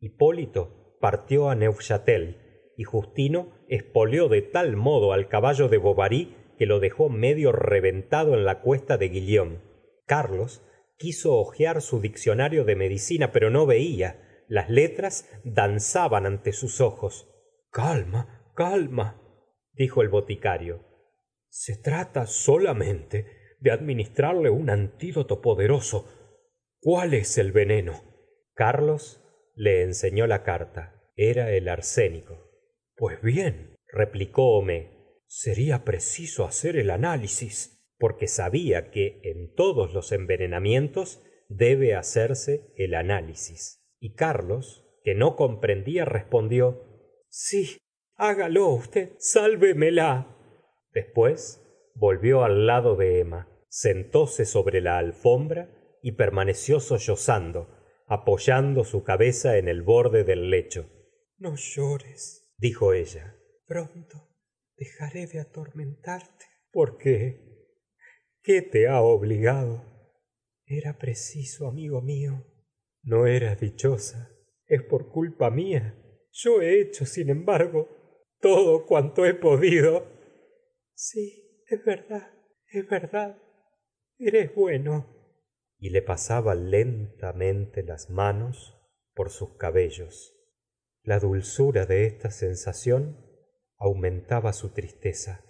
Hipólito 0.00 0.83
partió 1.04 1.50
á 1.50 1.54
neufchatel 1.54 2.72
y 2.78 2.84
justino 2.84 3.52
espoleó 3.68 4.28
de 4.28 4.40
tal 4.40 4.74
modo 4.74 5.12
al 5.12 5.28
caballo 5.28 5.68
de 5.68 5.76
bovary 5.76 6.34
que 6.56 6.64
lo 6.64 6.80
dejó 6.80 7.10
medio 7.10 7.52
reventado 7.52 8.32
en 8.32 8.46
la 8.46 8.62
cuesta 8.62 8.96
de 8.96 9.10
guillaume. 9.10 9.58
Carlos 10.06 10.62
quiso 10.96 11.34
hojear 11.34 11.82
su 11.82 12.00
diccionario 12.00 12.64
de 12.64 12.74
medicina 12.74 13.32
pero 13.32 13.50
no 13.50 13.66
veía. 13.66 14.44
Las 14.48 14.70
letras 14.70 15.28
danzaban 15.44 16.24
ante 16.24 16.54
sus 16.54 16.80
ojos. 16.80 17.28
Calma 17.70 18.50
calma 18.56 19.20
dijo 19.74 20.00
el 20.00 20.08
boticario. 20.08 20.86
Se 21.50 21.76
trata 21.76 22.24
solamente 22.24 23.26
de 23.60 23.72
administrarle 23.72 24.48
un 24.48 24.70
antídoto 24.70 25.42
poderoso. 25.42 26.08
Cuál 26.80 27.12
es 27.12 27.36
el 27.36 27.52
veneno 27.52 28.00
carlos 28.54 29.20
le 29.54 29.82
enseñó 29.82 30.26
la 30.26 30.42
carta 30.44 30.93
era 31.16 31.52
el 31.52 31.68
arsénico. 31.68 32.50
Pues 32.96 33.20
bien 33.22 33.76
replicó 33.86 34.58
homais 34.58 34.88
seria 35.26 35.84
preciso 35.84 36.44
hacer 36.44 36.76
el 36.76 36.90
análisis 36.90 37.74
porque 37.98 38.28
sabia 38.28 38.90
que 38.90 39.20
en 39.24 39.54
todos 39.54 39.94
los 39.94 40.12
envenenamientos 40.12 41.22
debe 41.48 41.94
hacerse 41.94 42.72
el 42.76 42.94
análisis. 42.94 43.84
Y 43.98 44.14
carlos 44.14 44.84
que 45.02 45.14
no 45.14 45.36
comprendía 45.36 46.04
respondió 46.04 46.82
si 47.28 47.78
hágalo 48.16 48.68
usted 48.68 49.12
sálvemela 49.18 50.36
después 50.92 51.60
volvió 51.94 52.44
al 52.44 52.66
lado 52.66 52.96
de 52.96 53.20
emma 53.20 53.48
sentóse 53.68 54.44
sobre 54.44 54.80
la 54.80 54.98
alfombra 54.98 55.98
y 56.02 56.12
permaneció 56.12 56.80
sollozando 56.80 57.68
apoyando 58.06 58.84
su 58.84 59.02
cabeza 59.02 59.56
en 59.56 59.68
el 59.68 59.82
borde 59.82 60.24
del 60.24 60.50
lecho 60.50 60.88
no 61.38 61.56
llores 61.56 62.52
dijo 62.58 62.92
ella. 62.92 63.36
pronto 63.66 64.28
dejaré 64.76 65.26
de 65.26 65.40
atormentarte. 65.40 66.44
Por 66.70 66.98
qué 66.98 67.68
qué 68.42 68.62
te 68.62 68.88
ha 68.88 69.00
obligado 69.00 69.84
era 70.66 70.98
preciso 70.98 71.68
amigo 71.68 72.00
mío. 72.00 72.44
No 73.02 73.26
eras 73.26 73.60
dichosa. 73.60 74.30
Es 74.66 74.82
por 74.82 75.10
culpa 75.10 75.50
mía. 75.50 75.94
Yo 76.32 76.62
he 76.62 76.80
hecho 76.80 77.04
sin 77.04 77.28
embargo 77.28 77.88
todo 78.40 78.86
cuanto 78.86 79.26
he 79.26 79.34
podido. 79.34 80.06
Sí 80.94 81.62
es 81.68 81.84
verdad 81.84 82.34
es 82.74 82.88
verdad. 82.88 83.38
Eres 84.18 84.54
bueno. 84.54 85.06
Y 85.78 85.90
le 85.90 86.02
pasaba 86.02 86.54
lentamente 86.54 87.82
las 87.82 88.10
manos 88.10 88.76
por 89.14 89.30
sus 89.30 89.56
cabellos 89.56 90.33
la 91.04 91.20
dulzura 91.20 91.86
de 91.86 92.06
esta 92.06 92.30
sensación 92.32 93.24
aumentaba 93.78 94.52
su 94.52 94.70
tristeza. 94.70 95.44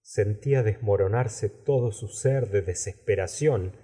Sentía 0.00 0.62
desmoronarse 0.62 1.50
todo 1.50 1.92
su 1.92 2.08
ser 2.08 2.48
de 2.48 2.62
desesperación 2.62 3.76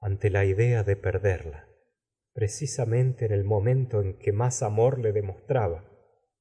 ante 0.00 0.30
la 0.30 0.46
idea 0.46 0.82
de 0.82 0.96
perderla 0.96 1.68
precisamente 2.34 3.24
en 3.24 3.32
el 3.32 3.44
momento 3.44 4.02
en 4.02 4.18
que 4.18 4.32
más 4.32 4.62
amor 4.62 4.98
le 4.98 5.12
demostraba 5.12 5.84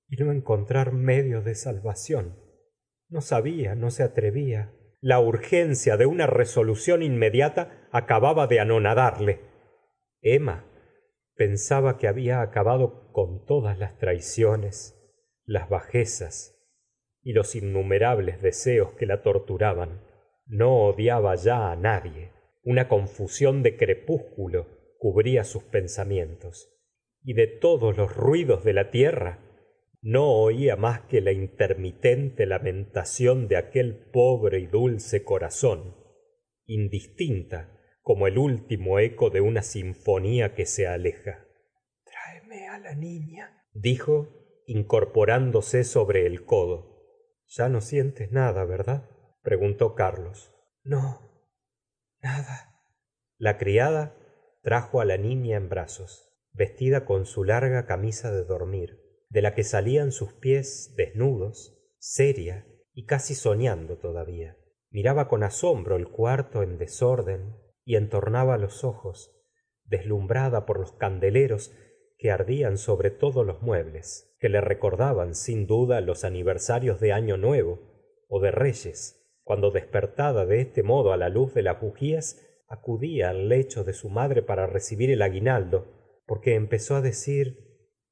y 0.10 0.18
no 0.18 0.32
encontrar 0.32 0.92
medios 0.92 1.46
de 1.46 1.56
salvación. 1.56 2.40
No 3.08 3.22
sabia 3.22 3.76
no 3.76 3.92
se 3.92 4.04
atrevía. 4.04 4.74
La 5.00 5.20
urgencia 5.20 5.96
de 5.96 6.08
una 6.08 6.26
resolución 6.26 7.04
inmediata 7.04 7.88
acababa 7.92 8.48
de 8.48 8.60
anonadarle. 8.60 9.42
Emma 10.22 10.66
pensaba 11.36 11.98
que 11.98 12.08
había 12.08 12.42
acabado 12.42 13.12
con 13.12 13.46
todas 13.46 13.78
las 13.80 13.98
traiciones 13.98 15.00
las 15.46 15.70
bajezas 15.70 16.54
y 17.22 17.34
los 17.34 17.56
innumerables 17.56 18.42
deseos 18.42 18.94
que 18.94 19.06
la 19.06 19.22
torturaban. 19.22 20.02
No 20.46 20.86
odiaba 20.86 21.36
ya 21.36 21.72
á 21.72 21.76
nadie. 21.76 22.32
Una 22.64 22.88
confusión 22.88 23.64
de 23.64 23.78
crepúsculo 23.78 24.68
cubría 25.00 25.44
sus 25.44 25.64
pensamientos. 25.64 26.70
Y 27.22 27.34
de 27.34 27.48
todos 27.48 27.96
los 27.98 28.16
ruidos 28.16 28.64
de 28.64 28.74
la 28.74 28.90
tierra 28.92 29.40
no 30.02 30.30
oía 30.32 30.76
más 30.76 31.02
que 31.02 31.22
la 31.22 31.32
intermitente 31.32 32.46
lamentación 32.46 33.48
de 33.48 33.56
aquel 33.56 33.96
pobre 34.12 34.60
y 34.60 34.68
dulce 34.68 35.24
corazón 35.24 36.04
indistinta 36.66 37.73
como 38.04 38.28
el 38.28 38.38
último 38.38 39.00
eco 39.00 39.32
de 39.32 39.42
una 39.42 39.64
sinfonía 39.64 40.54
que 40.54 40.68
se 40.68 40.86
aleja. 40.86 41.48
Tráeme 42.04 42.68
á 42.68 42.78
la 42.78 42.94
niña 42.94 43.64
dijo 43.74 44.28
incorporándose 44.68 45.84
sobre 45.84 46.26
el 46.26 46.46
codo. 46.46 46.94
Ya 47.48 47.70
no 47.70 47.82
sientes 47.82 48.32
nada 48.32 48.64
verdad 48.66 49.10
preguntó 49.42 49.96
carlos. 49.96 50.54
No 50.84 51.32
nada. 52.22 52.80
La 53.38 53.58
criada 53.58 54.16
trajo 54.62 55.02
á 55.02 55.06
la 55.06 55.18
niña 55.18 55.58
en 55.58 55.70
brazos 55.70 56.30
vestida 56.54 57.06
con 57.06 57.26
su 57.26 57.44
larga 57.44 57.86
camisa 57.86 58.32
de 58.32 58.46
dormir 58.46 59.00
de 59.30 59.42
la 59.42 59.56
que 59.56 59.64
salían 59.64 60.12
sus 60.12 60.34
pies 60.34 60.94
desnudos 60.96 61.76
seria 61.98 62.68
y 62.94 63.06
casi 63.06 63.34
soñando 63.34 63.98
todavía. 63.98 64.56
Miraba 64.92 65.28
con 65.28 65.44
asombro 65.44 65.96
el 65.96 66.08
cuarto 66.08 66.62
en 66.62 66.78
desorden 66.78 67.56
y 67.86 67.96
entornaba 67.96 68.58
los 68.58 68.84
ojos 68.84 69.32
deslumbrada 69.86 70.66
por 70.66 70.80
los 70.80 70.94
candeleros 70.94 71.74
que 72.18 72.32
ardían 72.32 72.78
sobre 72.78 73.12
todos 73.12 73.46
los 73.46 73.62
muebles 73.62 74.36
que 74.40 74.50
le 74.50 74.62
recordaban 74.62 75.36
sin 75.36 75.68
duda 75.68 76.02
los 76.02 76.24
aniversarios 76.24 77.00
de 77.00 77.12
año 77.12 77.38
nuevo 77.38 77.80
ó 78.30 78.40
de 78.40 78.52
reyes 78.52 79.20
cuando 79.44 79.72
despertada 79.72 80.46
de 80.46 80.62
este 80.62 80.84
modo 80.84 81.12
á 81.12 81.18
la 81.18 81.30
luz 81.30 81.54
de 81.54 81.64
las 81.64 81.82
bujías 81.82 82.42
acudía 82.68 83.30
al 83.30 83.50
lecho 83.50 83.84
de 83.84 83.94
su 83.94 84.10
madre 84.10 84.42
para 84.42 84.68
recibir 84.68 85.12
el 85.12 85.22
aguinaldo 85.22 86.22
porque 86.26 86.56
empezó 86.56 86.96
á 86.96 87.02
decir 87.02 87.58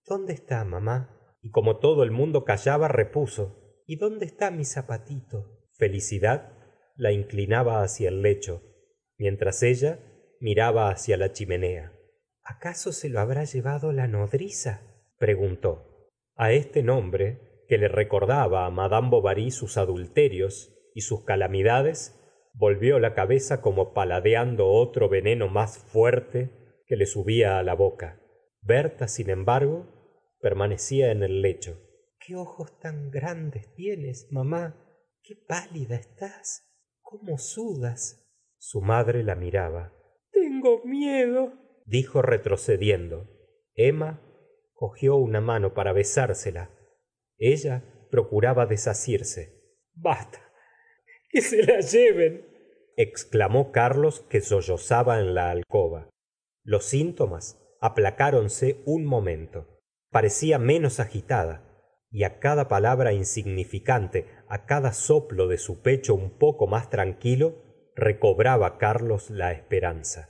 dónde 0.05 0.33
está 0.33 0.63
mamá 0.65 1.37
y 1.41 1.49
como 1.49 1.77
todo 1.77 2.03
el 2.03 2.11
mundo 2.11 2.43
callaba 2.43 2.87
repuso 2.87 3.81
y 3.87 3.95
dónde 3.95 4.25
está 4.25 4.51
mi 4.51 4.65
zapatito 4.65 5.67
felicidad 5.71 6.53
la 6.95 7.11
inclinaba 7.11 7.81
hacia 7.81 8.09
el 8.09 8.21
lecho 8.21 8.61
mientras 9.21 9.61
ella 9.61 9.99
miraba 10.39 10.89
hacia 10.89 11.15
la 11.15 11.31
chimenea. 11.31 11.93
Acaso 12.43 12.91
se 12.91 13.07
lo 13.07 13.19
habrá 13.19 13.43
llevado 13.43 13.91
la 13.91 14.07
nodriza 14.07 14.81
preguntó. 15.19 16.09
A 16.35 16.51
este 16.53 16.81
nombre 16.81 17.63
que 17.67 17.77
le 17.77 17.87
recordaba 17.87 18.65
á 18.65 18.71
madame 18.71 19.11
bovary 19.11 19.51
sus 19.51 19.77
adulterios 19.77 20.73
y 20.95 21.01
sus 21.01 21.23
calamidades 21.23 22.19
volvió 22.55 22.97
la 22.97 23.13
cabeza 23.13 23.61
como 23.61 23.93
paladeando 23.93 24.67
otro 24.69 25.07
veneno 25.07 25.47
más 25.49 25.77
fuerte 25.77 26.49
que 26.87 26.95
le 26.95 27.05
subía 27.05 27.59
á 27.59 27.63
la 27.63 27.75
boca. 27.75 28.19
Berta 28.63 29.07
sin 29.07 29.29
embargo 29.29 29.85
permanecía 30.39 31.11
en 31.11 31.21
el 31.21 31.43
lecho. 31.43 31.79
Qué 32.19 32.35
ojos 32.35 32.79
tan 32.79 33.11
grandes 33.11 33.71
tienes 33.75 34.29
mamá 34.31 34.75
qué 35.21 35.35
pálida 35.35 35.95
estás 35.95 36.63
cómo 37.01 37.37
sudas 37.37 38.20
su 38.61 38.79
madre 38.79 39.23
la 39.23 39.33
miraba. 39.33 39.91
Tengo 40.31 40.83
miedo 40.85 41.51
dijo 41.91 42.21
retrocediendo. 42.21 43.27
Emma 43.73 44.21
cogió 44.73 45.15
una 45.15 45.41
mano 45.41 45.73
para 45.73 45.93
besársela. 45.93 46.69
Ella 47.37 47.83
procuraba 48.11 48.65
desasirse. 48.67 49.77
Basta 49.93 50.39
que 51.29 51.41
se 51.41 51.63
la 51.63 51.79
lleven. 51.79 52.45
Exclamó 52.97 53.71
carlos 53.71 54.21
que 54.29 54.41
sollozaba 54.41 55.19
en 55.19 55.33
la 55.33 55.49
alcoba. 55.49 56.09
Los 56.63 56.85
síntomas 56.85 57.59
aplacáronse 57.81 58.81
un 58.85 59.05
momento. 59.05 59.81
Parecía 60.11 60.59
menos 60.59 60.99
agitada 60.99 61.67
y 62.11 62.23
á 62.23 62.39
cada 62.39 62.67
palabra 62.67 63.13
insignificante 63.13 64.27
á 64.47 64.65
cada 64.65 64.93
soplo 64.93 65.47
de 65.47 65.57
su 65.57 65.81
pecho 65.81 66.13
un 66.13 66.37
poco 66.37 66.67
más 66.67 66.89
tranquilo 66.89 67.70
recobraba 67.95 68.77
carlos 68.77 69.29
la 69.29 69.51
esperanza. 69.51 70.29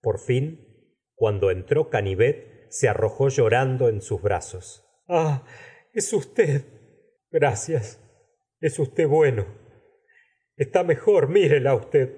Por 0.00 0.18
fin 0.18 0.68
cuando 1.14 1.50
entró 1.50 1.90
canivet 1.90 2.66
se 2.70 2.88
arrojó 2.88 3.28
llorando 3.28 3.88
en 3.88 4.00
sus 4.00 4.22
brazos. 4.22 4.84
Ah 5.08 5.44
es 5.92 6.12
usted. 6.12 6.64
Gracias. 7.30 8.00
Es 8.60 8.78
usted 8.78 9.06
bueno. 9.06 9.46
Está 10.56 10.84
mejor 10.84 11.28
mírela 11.28 11.74
usted. 11.74 12.16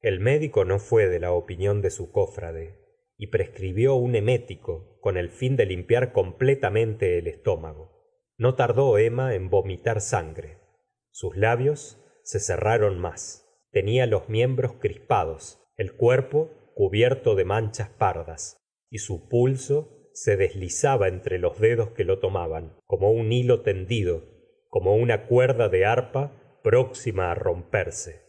El 0.00 0.20
médico 0.20 0.64
no 0.64 0.78
fue 0.78 1.08
de 1.08 1.18
la 1.18 1.32
opinión 1.32 1.82
de 1.82 1.90
su 1.90 2.12
cofrade 2.12 2.78
y 3.16 3.28
prescribió 3.28 3.94
un 3.94 4.14
emético 4.14 4.98
con 5.00 5.16
el 5.16 5.30
fin 5.30 5.56
de 5.56 5.66
limpiar 5.66 6.12
completamente 6.12 7.18
el 7.18 7.26
estómago. 7.26 7.90
No 8.36 8.54
tardó 8.54 8.98
emma 8.98 9.34
en 9.34 9.50
vomitar 9.50 10.00
sangre. 10.00 10.58
Sus 11.10 11.36
labios 11.36 11.98
se 12.22 12.40
cerraron 12.40 12.98
más 12.98 13.41
tenia 13.72 14.06
los 14.06 14.28
miembros 14.28 14.74
crispados 14.78 15.58
el 15.76 15.94
cuerpo 15.94 16.50
cubierto 16.74 17.34
de 17.34 17.44
manchas 17.44 17.88
pardas 17.88 18.58
y 18.90 18.98
su 18.98 19.28
pulso 19.28 20.10
se 20.12 20.36
deslizaba 20.36 21.08
entre 21.08 21.38
los 21.38 21.58
dedos 21.58 21.90
que 21.90 22.04
lo 22.04 22.18
tomaban 22.18 22.76
como 22.86 23.10
un 23.10 23.32
hilo 23.32 23.62
tendido 23.62 24.30
como 24.68 24.94
una 24.94 25.26
cuerda 25.26 25.68
de 25.68 25.84
arpa 25.84 26.60
próxima 26.62 27.30
á 27.30 27.34
romperse. 27.34 28.22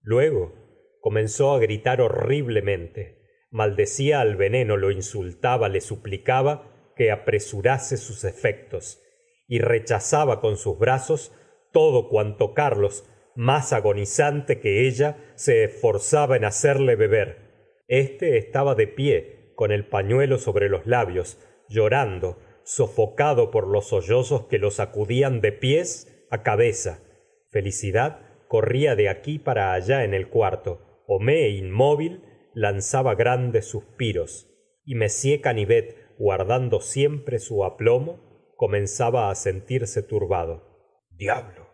Luego 0.00 0.54
comenzó 1.00 1.52
á 1.54 1.58
gritar 1.58 2.00
horriblemente 2.00 3.20
maldecía 3.50 4.20
al 4.20 4.36
veneno 4.36 4.76
lo 4.76 4.90
insultaba 4.90 5.68
le 5.68 5.80
suplicaba 5.80 6.92
que 6.94 7.10
apresurase 7.10 7.96
sus 7.96 8.24
efectos 8.24 9.02
y 9.48 9.58
rechazaba 9.58 10.40
con 10.40 10.56
sus 10.56 10.78
brazos 10.78 11.32
todo 11.72 12.08
cuanto 12.08 12.54
carlos 12.54 13.04
más 13.34 13.72
agonizante 13.72 14.60
que 14.60 14.86
ella 14.86 15.16
se 15.34 15.64
esforzaba 15.64 16.36
en 16.36 16.44
hacerle 16.44 16.96
beber. 16.96 17.82
Este 17.88 18.38
estaba 18.38 18.74
de 18.74 18.86
pie 18.86 19.52
con 19.56 19.72
el 19.72 19.86
pañuelo 19.86 20.38
sobre 20.38 20.68
los 20.68 20.86
labios 20.86 21.38
llorando 21.68 22.38
sofocado 22.64 23.50
por 23.50 23.66
los 23.66 23.88
sollozos 23.88 24.46
que 24.46 24.58
lo 24.58 24.70
sacudían 24.70 25.40
de 25.40 25.52
pies 25.52 26.26
á 26.30 26.42
cabeza. 26.42 27.02
Felicidad 27.50 28.20
corría 28.48 28.94
de 28.94 29.08
aquí 29.08 29.38
para 29.38 29.72
allá 29.72 30.04
en 30.04 30.14
el 30.14 30.28
cuarto. 30.28 31.02
Homais 31.06 31.58
inmóvil 31.58 32.22
lanzaba 32.54 33.14
grandes 33.14 33.66
suspiros. 33.66 34.48
Y 34.84 34.94
m 34.94 35.06
canivet 35.40 35.96
guardando 36.18 36.80
siempre 36.80 37.38
su 37.38 37.64
aplomo 37.64 38.52
comenzaba 38.56 39.30
á 39.30 39.34
sentirse 39.34 40.02
turbado. 40.02 41.06
Diablo. 41.10 41.68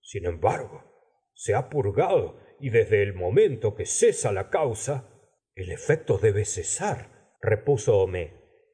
Sin 0.00 0.26
embargo 0.26 0.91
se 1.34 1.54
ha 1.54 1.68
purgado 1.68 2.40
y 2.60 2.70
desde 2.70 3.02
el 3.02 3.14
momento 3.14 3.74
que 3.74 3.86
cesa 3.86 4.32
la 4.32 4.50
causa 4.50 5.08
el 5.54 5.70
efecto 5.70 6.18
debe 6.18 6.44
cesar 6.44 7.36
repuso 7.40 7.98
homais 7.98 8.30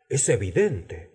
es 0.09 0.29
evidente. 0.29 1.11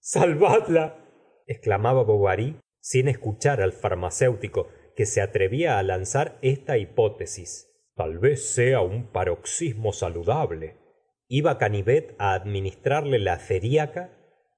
Salvadla 0.00 0.98
exclamaba 1.46 2.02
bovary 2.02 2.60
sin 2.80 3.08
escuchar 3.08 3.62
al 3.62 3.72
farmacéutico 3.72 4.68
que 4.96 5.06
se 5.06 5.22
atrevía 5.22 5.78
á 5.78 5.82
lanzar 5.82 6.38
esta 6.42 6.76
hipótesis. 6.76 7.70
Tal 7.94 8.18
vez 8.18 8.52
sea 8.54 8.80
un 8.80 9.10
paroxismo 9.12 9.92
saludable. 9.92 10.76
Iba 11.28 11.56
canivet 11.58 12.14
á 12.18 12.34
administrarle 12.34 13.18
la 13.18 13.38
theriaca 13.38 14.10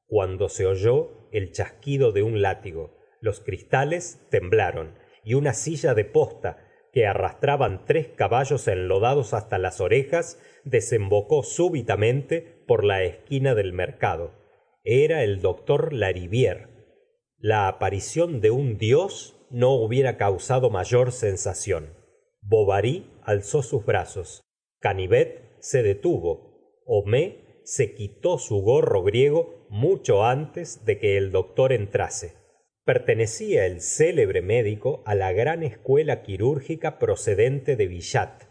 cuando 0.07 0.49
se 0.49 0.67
oyó 0.67 1.29
el 1.31 1.53
chasquido 1.53 2.12
de 2.12 2.23
un 2.23 2.43
látigo. 2.43 2.99
Los 3.21 3.40
cristales 3.40 4.27
temblaron 4.31 4.99
y 5.25 5.35
una 5.35 5.55
silla 5.55 5.95
de 5.95 6.05
posta 6.05 6.59
que 6.93 7.07
arrastraban 7.07 7.85
tres 7.87 8.09
caballos 8.09 8.69
enlodados 8.69 9.35
hasta 9.35 9.59
las 9.59 9.81
orejas 9.81 10.39
desembocó 10.65 11.43
súbitamente 11.43 12.63
por 12.67 12.85
la 12.85 13.03
esquina 13.03 13.55
del 13.55 13.73
mercado. 13.73 14.33
Era 14.85 15.25
el 15.25 15.41
doctor 15.41 15.93
lariviére 15.93 16.75
la 17.45 17.69
aparición 17.69 18.41
de 18.41 18.51
un 18.51 18.79
dios 18.79 19.37
no 19.51 19.75
hubiera 19.75 20.17
causado 20.17 20.71
mayor 20.71 21.13
sensación. 21.13 21.91
Bovary 22.41 23.11
alzó 23.23 23.63
sus 23.63 23.85
brazos. 23.85 24.41
Canivet 24.81 25.43
se 25.59 25.83
detuvo. 25.83 26.81
Homais 26.87 27.35
se 27.63 27.93
quitó 27.93 28.39
su 28.39 28.63
gorro 28.63 29.03
griego 29.03 29.67
mucho 29.69 30.25
antes 30.25 30.87
de 30.87 30.99
que 30.99 31.19
el 31.19 31.33
doctor 31.33 31.75
entrase 31.75 32.33
pertenecía 32.85 33.66
el 33.66 33.81
célebre 33.81 34.42
médico 34.42 35.03
á 35.07 35.14
la 35.14 35.33
gran 35.33 35.62
escuela 35.62 36.23
quirúrgica 36.23 36.99
procedente 36.99 37.77
de 37.77 37.87
billat 37.87 38.44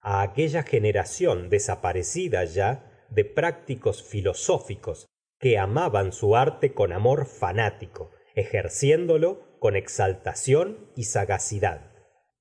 á 0.00 0.22
aquella 0.22 0.62
generación 0.62 1.48
desaparecida 1.48 2.44
ya 2.44 2.90
de 3.10 3.24
prácticos 3.24 4.02
filosóficos 4.02 5.06
que 5.38 5.58
amaban 5.58 6.12
su 6.12 6.36
arte 6.36 6.74
con 6.74 6.92
amor 6.92 7.26
fanático 7.26 8.10
ejerciéndolo 8.34 9.58
con 9.58 9.76
exaltación 9.76 10.90
y 10.94 11.04
sagacidad. 11.04 11.92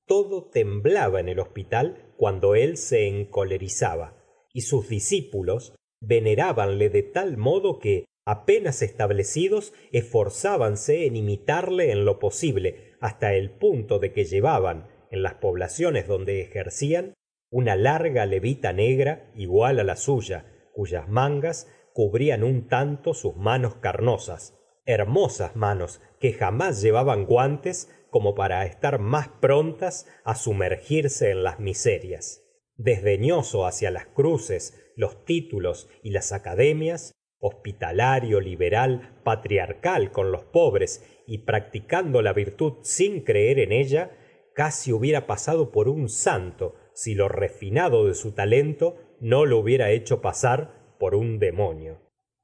Todo 0.05 0.49
temblaba 0.49 1.19
en 1.19 1.29
el 1.29 1.39
hospital 1.39 2.13
cuando 2.17 2.53
él 2.55 2.77
se 2.77 3.07
encolerizaba 3.07 4.17
y 4.53 4.61
sus 4.61 4.89
discípulos 4.89 5.73
venerábanle 6.01 6.89
de 6.89 7.03
tal 7.03 7.37
modo 7.37 7.79
que 7.79 8.05
apenas 8.25 8.81
establecidos 8.81 9.73
esforzábanse 9.91 11.05
en 11.05 11.15
imitarle 11.15 11.91
en 11.91 12.05
lo 12.05 12.19
posible 12.19 12.95
hasta 12.99 13.33
el 13.33 13.51
punto 13.51 13.99
de 13.99 14.11
que 14.11 14.25
llevaban 14.25 14.87
en 15.11 15.23
las 15.23 15.35
poblaciones 15.35 16.07
donde 16.07 16.41
ejercían 16.41 17.13
una 17.51 17.75
larga 17.75 18.25
levita 18.25 18.73
negra 18.73 19.31
igual 19.35 19.79
á 19.79 19.83
la 19.83 19.95
suya 19.95 20.45
cuyas 20.73 21.07
mangas 21.07 21.67
cubrían 21.93 22.43
un 22.43 22.67
tanto 22.67 23.13
sus 23.13 23.35
manos 23.37 23.75
carnosas 23.75 24.55
hermosas 24.85 25.55
manos 25.55 26.01
que 26.19 26.33
jamás 26.33 26.81
llevaban 26.81 27.25
guantes 27.25 27.91
como 28.09 28.35
para 28.35 28.65
estar 28.65 28.99
más 28.99 29.27
prontas 29.27 30.07
á 30.23 30.35
sumergirse 30.35 31.31
en 31.31 31.43
las 31.43 31.59
miserias. 31.59 32.43
Desdeñoso 32.77 33.65
hacia 33.65 33.91
las 33.91 34.05
cruces 34.05 34.81
los 34.95 35.25
títulos 35.25 35.89
y 36.03 36.11
las 36.11 36.31
academias 36.31 37.11
hospitalario 37.39 38.39
liberal 38.39 39.19
patriarcal 39.23 40.11
con 40.11 40.31
los 40.31 40.43
pobres 40.45 41.03
y 41.27 41.39
practicando 41.39 42.21
la 42.21 42.33
virtud 42.33 42.75
sin 42.81 43.21
creer 43.21 43.59
en 43.59 43.71
ella 43.71 44.11
casi 44.53 44.93
hubiera 44.93 45.27
pasado 45.27 45.71
por 45.71 45.89
un 45.89 46.09
santo 46.09 46.75
si 46.93 47.13
lo 47.13 47.27
refinado 47.27 48.07
de 48.07 48.13
su 48.13 48.33
talento 48.33 48.97
no 49.19 49.45
lo 49.45 49.59
hubiera 49.59 49.91
hecho 49.91 50.21
pasar 50.21 50.95
por 50.97 51.13
un 51.13 51.39
demonio. 51.39 52.01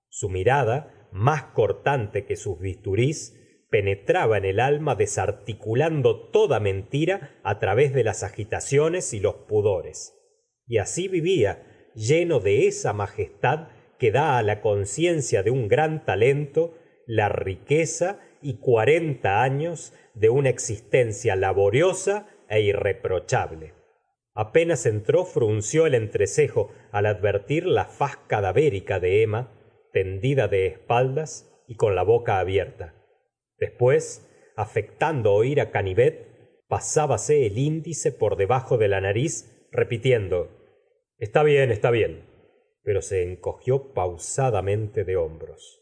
Su 0.09 0.29
mirada 0.29 1.07
más 1.11 1.43
cortante 1.53 2.25
que 2.25 2.35
sus 2.35 2.59
bisturís 2.59 3.37
penetraba 3.69 4.37
en 4.37 4.45
el 4.45 4.59
alma 4.59 4.95
desarticulando 4.95 6.29
toda 6.29 6.59
mentira 6.59 7.39
á 7.43 7.59
través 7.59 7.93
de 7.93 8.03
las 8.03 8.23
agitaciones 8.23 9.13
y 9.13 9.21
los 9.21 9.35
pudores. 9.35 10.13
Y 10.67 10.77
así 10.77 11.07
vivía 11.07 11.89
lleno 11.95 12.39
de 12.39 12.67
esa 12.67 12.91
majestad 12.93 13.69
que 14.01 14.11
da 14.11 14.39
á 14.39 14.41
la 14.41 14.61
conciencia 14.61 15.43
de 15.43 15.51
un 15.51 15.67
gran 15.67 16.05
talento 16.05 16.73
la 17.05 17.29
riqueza 17.29 18.19
y 18.41 18.55
cuarenta 18.55 19.43
años 19.43 19.93
de 20.15 20.31
una 20.31 20.49
existencia 20.49 21.35
laboriosa 21.35 22.25
é 22.49 22.59
irreprochable. 22.61 23.75
Apenas 24.33 24.87
entró 24.87 25.23
frunció 25.23 25.85
el 25.85 25.93
entrecejo 25.93 26.71
al 26.91 27.05
advertir 27.05 27.67
la 27.67 27.85
faz 27.85 28.17
cadavérica 28.25 28.99
de 28.99 29.21
emma 29.21 29.53
tendida 29.93 30.47
de 30.47 30.65
espaldas 30.65 31.31
y 31.67 31.75
con 31.75 31.93
la 31.93 32.01
boca 32.01 32.39
abierta. 32.39 32.95
Después 33.59 34.27
afectando 34.55 35.31
oír 35.31 35.61
á 35.61 35.69
canivet 35.69 36.65
pasábase 36.67 37.45
el 37.45 37.59
índice 37.59 38.11
por 38.11 38.35
debajo 38.35 38.79
de 38.79 38.87
la 38.87 38.99
nariz 38.99 39.67
repitiendo 39.71 40.49
está 41.19 41.43
bien 41.43 41.69
está 41.69 41.91
bien 41.91 42.30
pero 42.83 43.01
se 43.01 43.23
encogió 43.23 43.93
pausadamente 43.93 45.03
de 45.03 45.17
hombros. 45.17 45.81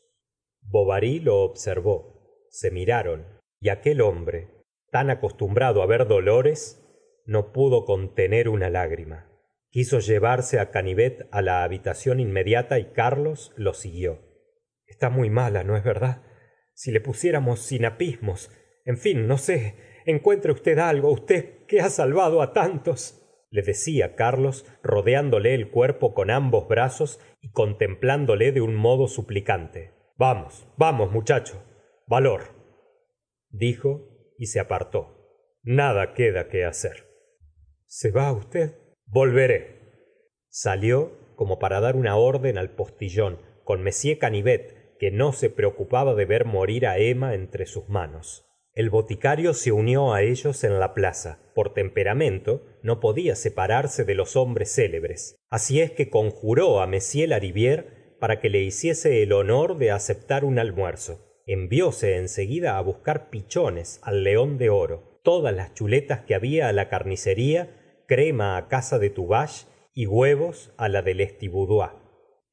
Bovary 0.62 1.19
lo 1.19 1.41
observó 1.41 2.19
se 2.49 2.71
miraron 2.71 3.25
y 3.59 3.69
aquel 3.69 4.01
hombre 4.01 4.49
tan 4.91 5.09
acostumbrado 5.09 5.81
á 5.81 5.85
ver 5.85 6.07
dolores 6.07 6.83
no 7.25 7.51
pudo 7.51 7.85
contener 7.85 8.49
una 8.49 8.69
lágrima. 8.69 9.29
Quiso 9.69 9.99
llevarse 9.99 10.59
á 10.59 10.71
canivet 10.71 11.27
á 11.31 11.41
la 11.41 11.63
habitación 11.63 12.19
inmediata 12.19 12.79
y 12.79 12.91
carlos 12.91 13.53
lo 13.55 13.73
siguió. 13.73 14.19
Está 14.88 15.09
muy 15.09 15.29
mala 15.29 15.63
no 15.63 15.77
es 15.77 15.83
verdad 15.83 16.23
si 16.73 16.91
le 16.91 17.01
pusiéramos 17.01 17.59
sinapismos. 17.59 18.49
En 18.85 18.97
fin 18.97 19.27
no 19.27 19.38
sé. 19.38 19.75
Encuentre 20.05 20.53
usted 20.53 20.79
algo. 20.79 21.12
Usted 21.12 21.65
que 21.67 21.81
ha 21.81 21.89
salvado 21.89 22.41
á 22.41 22.53
tantos 22.53 23.18
le 23.49 23.62
decía 23.62 24.15
carlos 24.15 24.65
rodeándole 24.83 25.53
el 25.53 25.71
cuerpo 25.71 26.13
con 26.13 26.29
ambos 26.29 26.67
brazos 26.67 27.19
y 27.41 27.51
contemplándole 27.51 28.51
de 28.51 28.62
un 28.62 28.75
modo 28.75 29.07
suplicante. 29.07 29.93
Vamos 30.17 30.67
vamos 30.77 31.12
muchacho. 31.12 31.63
Valor. 32.07 32.43
Dijo 33.49 34.33
y 34.38 34.47
se 34.47 34.59
apartó. 34.59 35.15
Nada 35.63 36.13
queda 36.13 36.47
que 36.47 36.65
hacer. 36.65 37.05
Se 37.85 38.12
va 38.12 38.31
usted 38.31 38.75
volveré. 39.05 39.79
Salió 40.49 41.12
como 41.35 41.59
para 41.59 41.79
dar 41.79 41.95
una 41.95 42.15
orden 42.17 42.57
al 42.57 42.71
postillon 42.71 43.39
con 43.63 43.81
m 43.81 44.17
canivet 44.19 44.97
que 44.97 45.12
no 45.12 45.31
se 45.31 45.49
preocupaba 45.49 46.15
de 46.15 46.25
ver 46.25 46.45
morir 46.45 46.85
á 46.85 46.97
emma 46.97 47.33
entre 47.33 47.65
sus 47.65 47.88
manos 47.88 48.48
el 48.75 48.89
boticario 48.89 49.53
se 49.53 49.71
unió 49.71 50.13
á 50.13 50.21
ellos 50.21 50.63
en 50.63 50.79
la 50.79 50.93
plaza. 50.93 51.39
Por 51.55 51.73
temperamento 51.73 52.65
no 52.82 52.99
podía 52.99 53.36
separarse 53.36 54.05
de 54.05 54.15
los 54.15 54.36
hombres 54.36 54.73
célebres. 54.73 55.36
Así 55.49 55.82
es 55.82 55.91
que 55.91 56.10
conjuró 56.10 56.82
á 56.82 56.86
m 56.86 56.99
lariviére 57.27 58.15
para 58.19 58.39
que 58.39 58.49
le 58.49 58.62
hiciese 58.62 59.23
el 59.23 59.34
honor 59.34 59.77
de 59.77 59.91
aceptar 59.91 60.45
un 60.45 60.60
almuerzo. 60.60 61.41
Envióse 61.45 62.17
en 62.17 62.29
seguida 62.29 62.77
á 62.77 62.82
buscar 62.82 63.29
pichones 63.29 63.99
al 64.03 64.23
león 64.23 64.58
de 64.58 64.69
oro. 64.69 65.19
Todas 65.23 65.53
las 65.53 65.73
chuletas 65.73 66.21
que 66.21 66.36
había 66.36 66.69
á 66.69 66.73
la 66.73 66.89
carnicería 66.89 68.03
crema 68.08 68.58
á 68.58 68.67
casa 68.67 68.99
de 68.99 69.10
tuvache 69.10 69.65
y 69.93 70.05
huevos 70.05 70.71
á 70.77 70.88
la 70.89 71.01
de 71.01 71.15
lestiboudois 71.15 71.91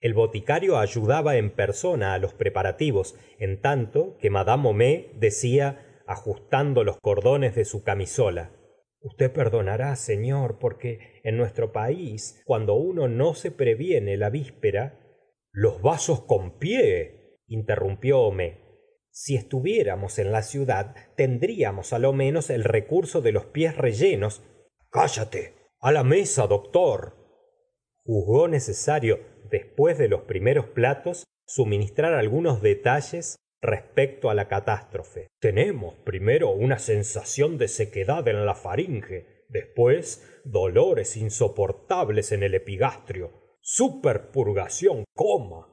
el 0.01 0.15
boticario 0.15 0.79
ayudaba 0.79 1.37
en 1.37 1.51
persona 1.51 2.15
á 2.15 2.19
los 2.19 2.35
preparativos 2.35 3.17
en 3.39 3.61
tanto 3.61 4.19
que 4.19 4.31
mad 4.31 4.49
homais 4.49 5.07
decía 5.15 5.86
ajustando 6.07 6.85
los 6.85 6.99
cordones 7.01 7.55
de 7.55 7.65
su 7.65 7.83
camisola. 7.83 8.53
Usted 9.01 9.33
perdonará 9.33 9.95
señor 9.97 10.59
porque 10.59 11.21
en 11.23 11.37
nuestro 11.37 11.73
país 11.73 12.43
cuando 12.45 12.75
uno 12.75 13.09
no 13.09 13.35
se 13.35 13.51
previene 13.51 14.17
la 14.17 14.31
víspera 14.31 15.01
los 15.53 15.81
vasos 15.81 16.23
con 16.23 16.59
pie 16.59 17.39
interrumpió 17.47 18.21
homais 18.21 18.67
si 19.19 19.35
estuviéramos 19.35 20.19
en 20.19 20.31
la 20.31 20.43
ciudad 20.43 20.95
tendríamos 21.17 21.95
á 21.95 21.99
lo 21.99 22.13
menos 22.13 22.51
el 22.51 22.65
recurso 22.65 23.23
de 23.23 23.33
los 23.33 23.47
pies 23.47 23.75
rellenos. 23.75 24.43
Cállate. 24.91 25.55
A 25.81 25.91
la 25.91 26.05
mesa 26.05 26.47
doctor. 26.47 27.17
Juzgó 28.05 28.47
necesario 28.47 29.21
después 29.51 29.97
de 29.97 30.09
los 30.09 30.25
primeros 30.25 30.67
platos 30.67 31.25
suministrar 31.47 32.13
algunos 32.13 32.61
detalles 32.61 33.37
respecto 33.67 34.31
á 34.31 34.35
la 34.35 34.49
catástrofe. 34.49 35.29
Tenemos 35.41 35.95
primero 36.05 36.51
una 36.51 36.79
sensación 36.79 37.59
de 37.59 37.69
sequedad 37.69 38.27
en 38.29 38.47
la 38.47 38.55
faringe 38.55 39.45
después 39.49 40.41
dolores 40.45 41.17
insoportables 41.17 42.33
en 42.33 42.43
el 42.43 42.55
epigastrio 42.55 43.47
superpurgación 43.69 45.05
coma. 45.13 45.67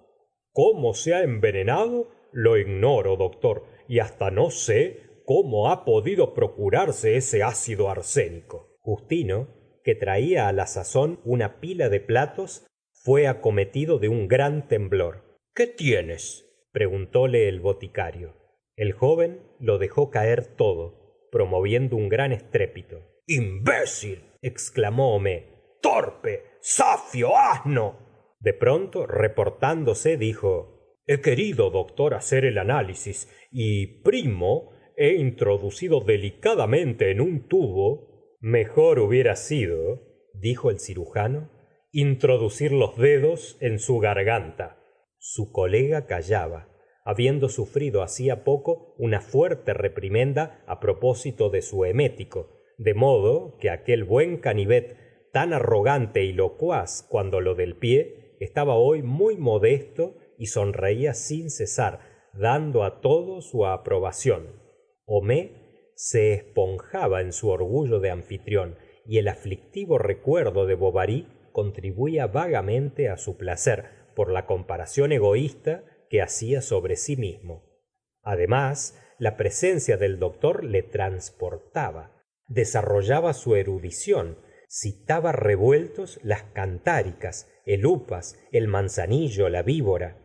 Cómo 0.51 0.95
se 0.95 1.13
ha 1.13 1.21
envenenado 1.21 2.09
lo 2.31 2.57
ignoro 2.57 3.17
doctor 3.17 3.67
y 3.87 3.99
hasta 3.99 4.31
no 4.31 4.49
sé 4.49 5.21
cómo 5.25 5.69
ha 5.69 5.85
podido 5.85 6.33
procurarse 6.33 7.17
ese 7.17 7.43
ácido 7.43 7.89
arsénico. 7.89 8.77
Justino 8.79 9.47
que 9.83 9.93
traía 9.93 10.47
á 10.47 10.53
la 10.53 10.65
sazón 10.65 11.19
una 11.23 11.59
pila 11.59 11.89
de 11.89 11.99
platos 11.99 12.65
fue 12.93 13.27
acometido 13.27 13.99
de 13.99 14.09
un 14.09 14.27
gran 14.27 14.67
temblor. 14.67 15.37
Qué 15.53 15.67
tienes 15.67 16.51
preguntóle 16.73 17.47
el 17.47 17.61
boticario. 17.61 18.35
El 18.75 18.91
joven 18.91 19.39
lo 19.59 19.77
dejó 19.77 20.09
caer 20.09 20.55
todo 20.57 21.27
promoviendo 21.31 21.95
un 21.95 22.09
gran 22.09 22.31
estrépito. 22.31 23.01
Imbécil 23.27 24.23
exclamó 24.41 25.15
homais 25.15 25.43
torpe 25.81 26.43
zafio 26.61 27.37
asno 27.37 28.35
de 28.39 28.53
pronto 28.53 29.05
reportándose 29.05 30.17
dijo 30.17 30.99
he 31.05 31.21
querido 31.21 31.69
doctor 31.69 32.13
hacer 32.13 32.45
el 32.45 32.57
análisis 32.57 33.29
y 33.51 34.01
primo 34.01 34.71
he 34.95 35.13
introducido 35.15 36.01
delicadamente 36.01 37.11
en 37.11 37.21
un 37.21 37.47
tubo. 37.47 38.37
Mejor 38.39 38.99
hubiera 38.99 39.35
sido 39.35 40.01
dijo 40.33 40.69
el 40.71 40.79
cirujano 40.79 41.51
introducir 41.91 42.71
los 42.71 42.97
dedos 42.97 43.57
en 43.59 43.79
su 43.79 43.99
garganta 43.99 44.82
su 45.25 45.53
colega 45.53 46.05
callaba 46.05 46.67
habiendo 47.05 47.47
sufrido 47.47 48.03
hacia 48.03 48.43
poco 48.43 48.93
una 48.97 49.21
fuerte 49.21 49.73
reprimenda 49.73 50.61
á 50.67 50.81
propósito 50.81 51.49
de 51.49 51.61
su 51.61 51.85
emético 51.85 52.59
de 52.77 52.93
modo 52.93 53.55
que 53.57 53.69
aquel 53.69 54.03
buen 54.03 54.35
canivet 54.35 54.97
tan 55.31 55.53
arrogante 55.53 56.25
y 56.25 56.33
locuaz 56.33 57.07
cuando 57.09 57.39
lo 57.39 57.55
del 57.55 57.77
pie 57.77 58.35
estaba 58.41 58.75
hoy 58.75 59.01
muy 59.01 59.37
modesto 59.37 60.17
y 60.37 60.47
sonreía 60.47 61.13
sin 61.13 61.49
cesar 61.49 62.01
dando 62.33 62.83
á 62.83 62.99
todo 62.99 63.39
su 63.41 63.65
aprobación. 63.65 64.61
Homais 65.05 65.51
se 65.95 66.33
esponjaba 66.33 67.21
en 67.21 67.31
su 67.31 67.47
orgullo 67.47 68.01
de 68.01 68.11
anfitrión 68.11 68.75
y 69.05 69.19
el 69.19 69.29
aflictivo 69.29 69.99
recuerdo 69.99 70.65
de 70.65 70.75
bovary 70.75 71.27
contribuía 71.53 72.27
vagamente 72.27 73.07
á 73.07 73.15
su 73.15 73.37
placer 73.37 74.02
por 74.13 74.31
la 74.31 74.45
comparación 74.45 75.11
egoísta 75.11 75.83
que 76.09 76.21
hacía 76.21 76.61
sobre 76.61 76.95
sí 76.95 77.17
mismo. 77.17 77.63
Además 78.21 78.99
la 79.17 79.37
presencia 79.37 79.97
del 79.97 80.19
doctor 80.19 80.63
le 80.63 80.83
transportaba 80.83 82.13
desarrollaba 82.47 83.33
su 83.33 83.55
erudición 83.55 84.37
citaba 84.69 85.31
revueltos 85.31 86.19
las 86.23 86.43
cantáricas 86.43 87.47
el 87.65 87.85
upas 87.85 88.39
el 88.51 88.67
manzanillo 88.67 89.47
la 89.49 89.61
víbora. 89.61 90.19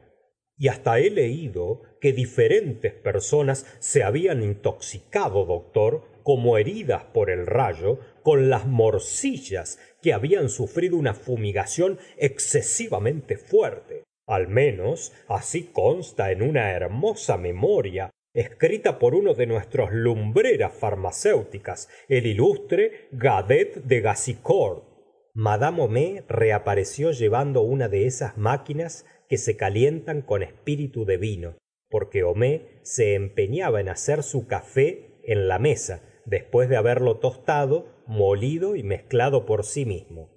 Y 0.56 0.68
hasta 0.68 0.98
he 0.98 1.10
leído 1.10 1.82
que 2.00 2.12
diferentes 2.12 2.92
personas 2.92 3.66
se 3.78 4.02
habían 4.02 4.42
intoxicado 4.42 5.44
doctor 5.44 6.04
como 6.28 6.58
heridas 6.58 7.04
por 7.04 7.30
el 7.30 7.46
rayo 7.46 8.00
con 8.22 8.50
las 8.50 8.66
morcillas 8.66 9.78
que 10.02 10.12
habían 10.12 10.50
sufrido 10.50 10.98
una 10.98 11.14
fumigación 11.14 11.98
excesivamente 12.18 13.38
fuerte. 13.38 14.04
Al 14.26 14.46
menos 14.46 15.14
así 15.26 15.70
consta 15.72 16.30
en 16.30 16.42
una 16.42 16.72
hermosa 16.72 17.38
memoria 17.38 18.10
escrita 18.34 18.98
por 18.98 19.14
uno 19.14 19.32
de 19.32 19.46
nuestras 19.46 19.90
lumbreras 19.90 20.74
farmacéuticas 20.74 21.88
el 22.10 22.26
ilustre 22.26 23.08
gadet 23.10 23.76
de 23.84 24.02
gassicourt. 24.02 24.84
Mad 25.32 25.62
homais 25.78 26.24
reapareció 26.28 27.10
llevando 27.12 27.62
una 27.62 27.88
de 27.88 28.06
esas 28.06 28.36
máquinas 28.36 29.06
que 29.30 29.38
se 29.38 29.56
calientan 29.56 30.20
con 30.20 30.42
espíritu 30.42 31.06
de 31.06 31.16
vino 31.16 31.56
porque 31.88 32.22
homais 32.22 32.60
se 32.82 33.14
empeñaba 33.14 33.80
en 33.80 33.88
hacer 33.88 34.22
su 34.22 34.46
café 34.46 35.22
en 35.22 35.48
la 35.48 35.58
mesa 35.58 36.02
después 36.28 36.68
de 36.68 36.76
haberlo 36.76 37.18
tostado 37.18 37.86
molido 38.06 38.76
y 38.76 38.82
mezclado 38.82 39.46
por 39.46 39.64
sí 39.64 39.86
mismo. 39.86 40.30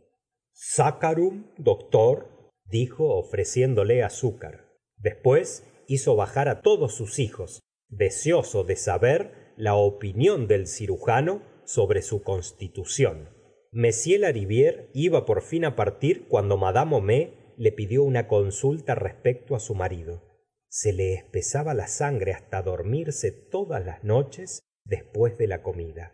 Saccharum 0.54 1.48
doctor 1.58 2.52
dijo 2.66 3.16
ofreciéndole 3.16 4.02
azúcar. 4.02 4.70
Después 4.98 5.68
hizo 5.88 6.16
bajar 6.16 6.48
á 6.48 6.62
todos 6.62 6.96
sus 6.96 7.20
hijos 7.20 7.60
deseoso 7.90 8.64
de 8.64 8.78
saber 8.78 9.54
la 9.58 9.76
opinión 9.76 10.48
del 10.48 10.68
cirujano 10.68 11.42
sobre 11.66 12.02
su 12.02 12.24
constitución. 12.24 13.30
M 13.74 13.90
lariviére 14.20 14.90
iba 14.94 15.26
por 15.26 15.42
fin 15.42 15.66
á 15.66 15.76
partir 15.76 16.28
cuando 16.30 16.56
mad 16.56 16.78
homais 16.78 17.30
le 17.58 17.72
pidió 17.74 18.04
una 18.04 18.28
consulta 18.28 18.96
respecto 18.96 19.56
á 19.56 19.60
su 19.60 19.76
marido. 19.76 20.24
Se 20.70 20.94
le 20.94 21.14
espesaba 21.16 21.74
la 21.74 21.88
sangre 21.88 22.32
hasta 22.32 22.62
dormirse 22.62 23.32
todas 23.32 23.86
las 23.86 24.06
noches 24.06 24.62
después 24.86 25.38
de 25.38 25.48
la 25.48 25.62
comida. 25.62 26.14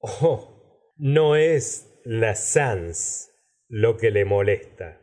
Oh 0.00 0.52
no 0.98 1.36
es 1.36 2.00
la 2.04 2.34
sens 2.34 3.30
lo 3.68 3.96
que 3.96 4.10
le 4.10 4.24
molesta. 4.24 5.00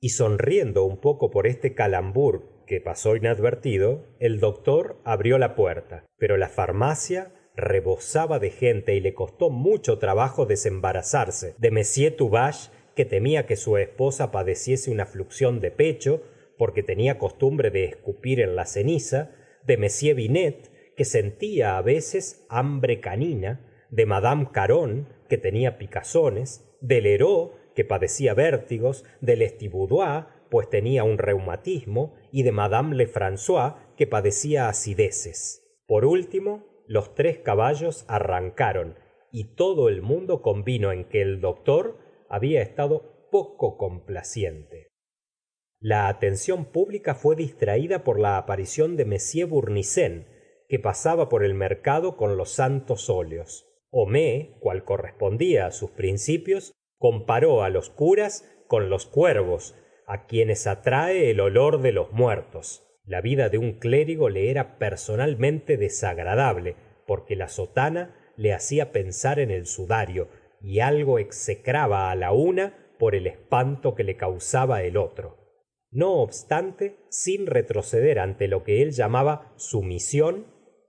Y 0.00 0.10
sonriendo 0.10 0.84
un 0.84 1.00
poco 1.00 1.30
por 1.30 1.46
este 1.46 1.74
calambur 1.74 2.64
que 2.66 2.80
pasó 2.80 3.16
inadvertido 3.16 4.06
el 4.20 4.38
doctor 4.38 5.00
abrió 5.04 5.38
la 5.38 5.54
puerta 5.54 6.04
pero 6.24 6.38
la 6.38 6.48
farmacia 6.48 7.32
rebosaba 7.54 8.38
de 8.38 8.50
gente 8.50 8.94
y 8.94 9.00
le 9.00 9.12
costó 9.12 9.50
mucho 9.50 9.98
trabajo 9.98 10.46
desembarazarse. 10.46 11.54
De 11.58 11.68
m 11.68 11.82
tuvache 12.12 12.70
que 12.96 13.04
temía 13.04 13.44
que 13.44 13.56
su 13.56 13.76
esposa 13.76 14.30
padeciese 14.30 14.90
una 14.90 15.04
fluxión 15.04 15.60
de 15.60 15.70
pecho 15.70 16.22
porque 16.56 16.82
tenia 16.82 17.18
costumbre 17.18 17.70
de 17.70 17.84
escupir 17.84 18.40
en 18.40 18.56
la 18.56 18.64
ceniza 18.64 19.32
de 19.64 19.76
que 20.96 21.04
sentía 21.04 21.76
á 21.76 21.82
veces 21.82 22.46
hambre 22.48 23.00
canina 23.00 23.52
de 23.90 24.06
mad 24.06 24.48
caron 24.52 25.08
que 25.28 25.38
tenia 25.38 25.78
picazones 25.78 26.48
de 26.80 27.00
lheureux 27.00 27.52
que 27.74 27.84
padecía 27.84 28.34
vértigos 28.34 29.04
de 29.20 29.36
lestiboudois 29.36 30.24
pues 30.50 30.70
tenia 30.70 31.02
un 31.04 31.18
reumatismo 31.18 32.14
y 32.30 32.42
de 32.42 32.52
mad 32.52 32.92
lefrancois 32.92 33.74
que 33.96 34.06
padecía 34.06 34.68
acideces. 34.68 35.62
Por 35.86 36.04
último 36.04 36.64
los 36.86 37.14
tres 37.14 37.38
caballos 37.38 38.04
arrancaron 38.08 38.98
y 39.32 39.54
todo 39.56 39.88
el 39.88 40.02
mundo 40.02 40.42
convino 40.42 40.92
en 40.92 41.04
que 41.08 41.22
el 41.22 41.40
doctor 41.40 41.98
había 42.28 42.62
estado 42.62 43.28
poco 43.30 43.76
complaciente. 43.76 44.88
La 45.80 46.08
atención 46.08 46.66
pública 46.66 47.14
fue 47.14 47.36
distraída 47.36 48.04
por 48.04 48.18
la 48.20 48.38
aparición 48.38 48.96
de 48.96 49.04
que 50.68 50.78
pasaba 50.78 51.28
por 51.28 51.44
el 51.44 51.54
mercado 51.54 52.16
con 52.16 52.36
los 52.36 52.50
santos 52.50 53.10
óleos. 53.10 53.66
Homais 53.90 54.48
cual 54.60 54.84
correspondía 54.84 55.66
á 55.66 55.70
sus 55.70 55.90
principios 55.90 56.72
comparó 56.98 57.62
á 57.62 57.68
los 57.68 57.90
curas 57.90 58.44
con 58.66 58.90
los 58.90 59.06
cuervos 59.06 59.76
á 60.06 60.26
quienes 60.26 60.66
atrae 60.66 61.30
el 61.30 61.40
olor 61.40 61.80
de 61.80 61.92
los 61.92 62.12
muertos. 62.12 62.82
La 63.04 63.20
vida 63.20 63.48
de 63.48 63.58
un 63.58 63.78
clérigo 63.78 64.28
le 64.30 64.50
era 64.50 64.78
personalmente 64.78 65.76
desagradable 65.76 66.76
porque 67.06 67.36
la 67.36 67.48
sotana 67.48 68.16
le 68.36 68.52
hacía 68.52 68.92
pensar 68.92 69.38
en 69.38 69.50
el 69.50 69.66
sudario 69.66 70.28
y 70.60 70.80
algo 70.80 71.18
execraba 71.18 72.10
á 72.10 72.14
la 72.16 72.32
una 72.32 72.94
por 72.98 73.14
el 73.14 73.26
espanto 73.26 73.94
que 73.94 74.04
le 74.04 74.16
causaba 74.16 74.82
el 74.82 74.96
otro. 74.96 75.36
No 75.90 76.14
obstante 76.14 76.96
sin 77.10 77.46
retroceder 77.46 78.18
ante 78.18 78.48
lo 78.48 78.64
que 78.64 78.82
él 78.82 78.92
llamaba 78.92 79.52
su 79.56 79.82
misión 79.82 80.46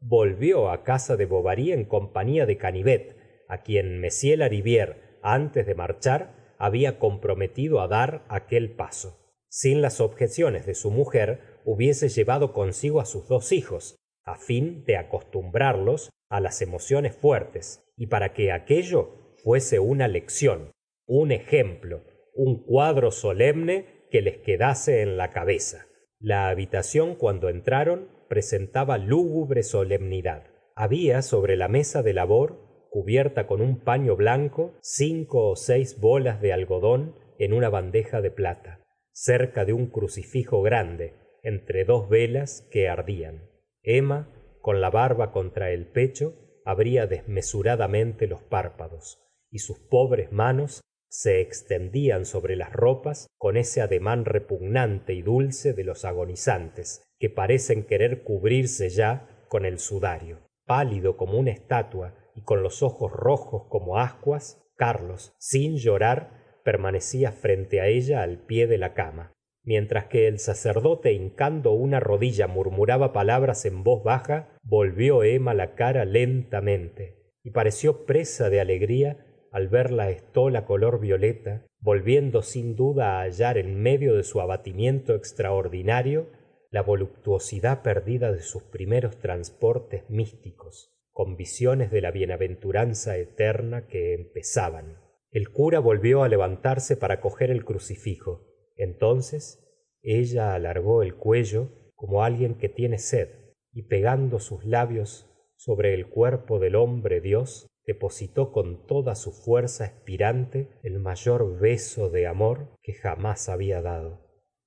volvió 0.08 0.70
á 0.70 0.84
casa 0.84 1.18
de 1.18 1.26
bovary 1.26 1.72
en 1.72 1.86
compañía 1.86 2.46
de 2.46 2.58
canivet 2.58 3.18
á 3.48 3.64
quien 3.64 4.04
m 4.04 4.10
lariviére 4.38 5.18
antes 5.24 5.66
de 5.66 5.74
marchar 5.74 6.54
había 6.60 7.00
comprometido 7.00 7.82
á 7.82 7.88
dar 7.88 8.24
aquel 8.30 8.76
paso. 8.76 9.18
Sin 9.50 9.82
las 9.82 10.02
objeciones 10.02 10.66
de 10.68 10.76
su 10.76 10.92
mujer 10.92 11.60
hubiese 11.66 12.10
llevado 12.10 12.54
consigo 12.54 13.02
á 13.02 13.06
sus 13.06 13.28
dos 13.28 13.52
hijos 13.52 13.96
á 14.24 14.36
fin 14.36 14.84
de 14.86 14.98
acostumbrarlos 14.98 16.12
á 16.30 16.40
las 16.40 16.62
emociones 16.62 17.16
fuertes 17.16 17.84
y 17.98 18.08
para 18.08 18.34
que 18.34 18.52
aquello 18.52 19.34
fuese 19.44 19.80
una 19.80 20.08
lección 20.08 20.72
un 21.08 21.32
ejemplo 21.32 22.04
un 22.36 22.64
cuadro 22.64 23.12
solemne 23.12 24.06
que 24.12 24.22
les 24.22 24.38
quedase 24.38 25.02
en 25.02 25.18
la 25.18 25.32
cabeza. 25.32 25.88
La 26.20 26.50
habitación 26.50 27.16
cuando 27.16 27.50
entraron 27.50 28.10
presentaba 28.28 28.98
lúgubre 28.98 29.64
solemnidad. 29.64 30.44
Había 30.76 31.22
sobre 31.22 31.56
la 31.56 31.68
mesa 31.68 32.04
de 32.04 32.14
labor 32.14 32.60
cubierta 32.90 33.48
con 33.48 33.62
un 33.62 33.80
paño 33.80 34.16
blanco 34.16 34.74
cinco 34.82 35.50
ó 35.50 35.56
seis 35.56 36.00
bolas 36.00 36.42
de 36.42 36.54
algodón 36.54 37.16
en 37.40 37.54
una 37.54 37.70
bandeja 37.70 38.22
de 38.22 38.32
plata 38.32 38.82
cerca 39.12 39.64
de 39.64 39.72
un 39.72 39.88
crucifijo 39.88 40.62
grande 40.62 41.14
entre 41.42 41.86
dos 41.86 42.10
velas 42.10 42.68
que 42.70 42.90
ardían. 42.90 43.50
Emma 43.82 44.30
con 44.62 44.82
la 44.82 44.90
barba 44.90 45.32
contra 45.32 45.72
el 45.72 45.88
pecho 45.88 46.34
abría 46.66 47.08
desmesuradamente 47.08 48.28
los 48.28 48.42
párpados 48.44 49.22
y 49.50 49.60
sus 49.60 49.80
pobres 49.80 50.32
manos 50.32 50.82
se 51.08 51.40
extendían 51.40 52.26
sobre 52.26 52.58
las 52.58 52.74
ropas 52.74 53.28
con 53.38 53.56
ese 53.56 53.82
ademán 53.82 54.26
repugnante 54.26 55.14
y 55.14 55.22
dulce 55.22 55.74
de 55.74 55.86
los 55.86 56.04
agonizantes 56.04 57.05
que 57.20 57.30
parecen 57.30 57.84
querer 57.84 58.24
cubrirse 58.24 58.90
ya 58.90 59.28
con 59.48 59.66
el 59.66 59.80
sudario. 59.80 60.40
Pálido 60.66 61.18
como 61.18 61.38
una 61.38 61.52
estatua 61.52 62.16
y 62.36 62.42
con 62.42 62.64
los 62.64 62.84
ojos 62.84 63.12
rojos 63.12 63.64
como 63.70 63.98
ascuas 64.00 64.62
carlos 64.76 65.34
sin 65.38 65.78
llorar 65.78 66.44
permanecía 66.64 67.32
frente 67.32 67.80
á 67.80 67.88
ella 67.88 68.24
al 68.24 68.40
pie 68.40 68.68
de 68.68 68.78
la 68.78 68.94
cama. 68.94 69.32
Mientras 69.64 70.06
que 70.06 70.28
el 70.28 70.40
sacerdote 70.40 71.14
hincando 71.14 71.72
una 71.72 72.00
rodilla 72.00 72.48
murmuraba 72.48 73.14
palabras 73.14 73.66
en 73.66 73.84
voz 73.84 74.04
baja 74.04 74.50
volvió 74.64 75.24
emma 75.24 75.54
la 75.54 75.76
cara 75.76 76.06
lentamente 76.06 77.34
y 77.44 77.52
pareció 77.52 78.06
presa 78.06 78.50
de 78.50 78.60
alegría 78.60 79.26
al 79.52 79.68
ver 79.70 79.92
la 79.92 80.10
estola 80.10 80.66
color 80.66 81.00
violeta 81.00 81.66
volviendo 81.80 82.42
sin 82.42 82.76
duda 82.76 83.20
á 83.20 83.22
hallar 83.22 83.58
en 83.58 83.82
medio 83.82 84.16
de 84.16 84.24
su 84.24 84.42
abatimiento 84.42 85.16
extraordinario 85.16 86.28
la 86.72 86.82
voluptuosidad 86.82 87.82
perdida 87.82 88.32
de 88.32 88.42
sus 88.42 88.64
primeros 88.64 89.20
transportes 89.20 90.10
místicos 90.10 90.92
con 91.12 91.38
visiones 91.38 91.92
de 91.92 92.02
la 92.02 92.12
bienaventuranza 92.12 93.16
eterna 93.18 93.88
que 93.88 94.14
empezaban. 94.14 95.00
El 95.32 95.50
cura 95.50 95.80
volvió 95.80 96.24
á 96.24 96.28
levantarse 96.28 96.98
para 96.98 97.22
coger 97.22 97.52
el 97.52 97.64
crucifijo. 97.64 98.48
Entonces 98.76 99.66
ella 100.02 100.54
alargó 100.56 101.04
el 101.04 101.16
cuello 101.16 101.70
como 101.96 102.24
alguien 102.24 102.56
que 102.56 102.68
tiene 102.68 103.00
sed 103.00 103.30
y 103.72 103.84
pegando 103.84 104.40
sus 104.40 104.66
labios 104.66 105.32
sobre 105.56 105.94
el 105.94 106.10
cuerpo 106.10 106.60
del 106.60 106.76
hombre 106.76 107.22
dios 107.22 107.68
depositó 107.86 108.52
con 108.52 108.86
toda 108.86 109.16
su 109.16 109.32
fuerza 109.32 109.86
espirante 109.86 110.68
el 110.84 111.00
mayor 111.00 111.60
beso 111.60 112.10
de 112.10 112.28
amor 112.28 112.76
que 112.82 112.94
jamás 112.94 113.48
había 113.48 113.82
dado. 113.82 114.22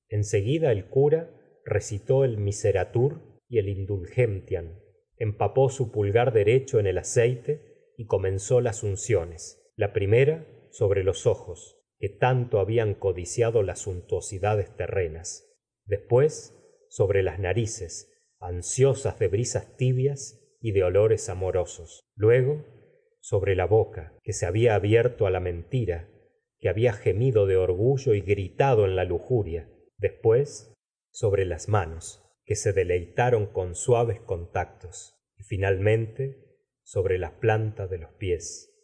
En 0.08 0.24
seguida 0.24 0.72
el 0.72 0.88
cura 0.88 1.30
recitó 1.68 2.24
el 2.24 2.38
miseratur 2.38 3.40
y 3.48 3.58
el 3.58 3.68
indulgentiam 3.68 4.80
empapó 5.16 5.68
su 5.68 5.90
pulgar 5.90 6.32
derecho 6.32 6.78
en 6.78 6.86
el 6.86 6.98
aceite 6.98 7.92
y 7.96 8.06
comenzó 8.06 8.60
las 8.60 8.82
unciones 8.82 9.62
la 9.76 9.92
primera 9.92 10.46
sobre 10.70 11.04
los 11.04 11.26
ojos 11.26 11.80
que 11.98 12.08
tanto 12.08 12.60
habían 12.60 12.94
codiciado 12.94 13.62
las 13.62 13.80
suntuosidades 13.80 14.74
terrenas 14.76 15.56
después 15.84 16.54
sobre 16.88 17.22
las 17.22 17.38
narices 17.38 18.12
ansiosas 18.40 19.18
de 19.18 19.28
brisas 19.28 19.76
tibias 19.76 20.40
y 20.60 20.72
de 20.72 20.84
olores 20.84 21.28
amorosos 21.28 22.00
luego 22.14 22.64
sobre 23.20 23.56
la 23.56 23.66
boca 23.66 24.16
que 24.22 24.32
se 24.32 24.46
había 24.46 24.74
abierto 24.74 25.26
á 25.26 25.30
la 25.30 25.40
mentira 25.40 26.08
que 26.60 26.68
había 26.68 26.92
gemido 26.92 27.46
de 27.46 27.56
orgullo 27.56 28.14
y 28.14 28.20
gritado 28.20 28.84
en 28.84 28.96
la 28.96 29.04
lujuria 29.04 29.68
después 29.96 30.72
sobre 31.10 31.44
las 31.44 31.68
manos 31.68 32.22
que 32.44 32.56
se 32.56 32.72
deleitaron 32.72 33.46
con 33.46 33.74
suaves 33.74 34.20
contactos 34.20 35.14
y 35.36 35.42
finalmente 35.42 36.44
sobre 36.82 37.18
la 37.18 37.38
planta 37.40 37.86
de 37.86 37.98
los 37.98 38.12
pies. 38.12 38.74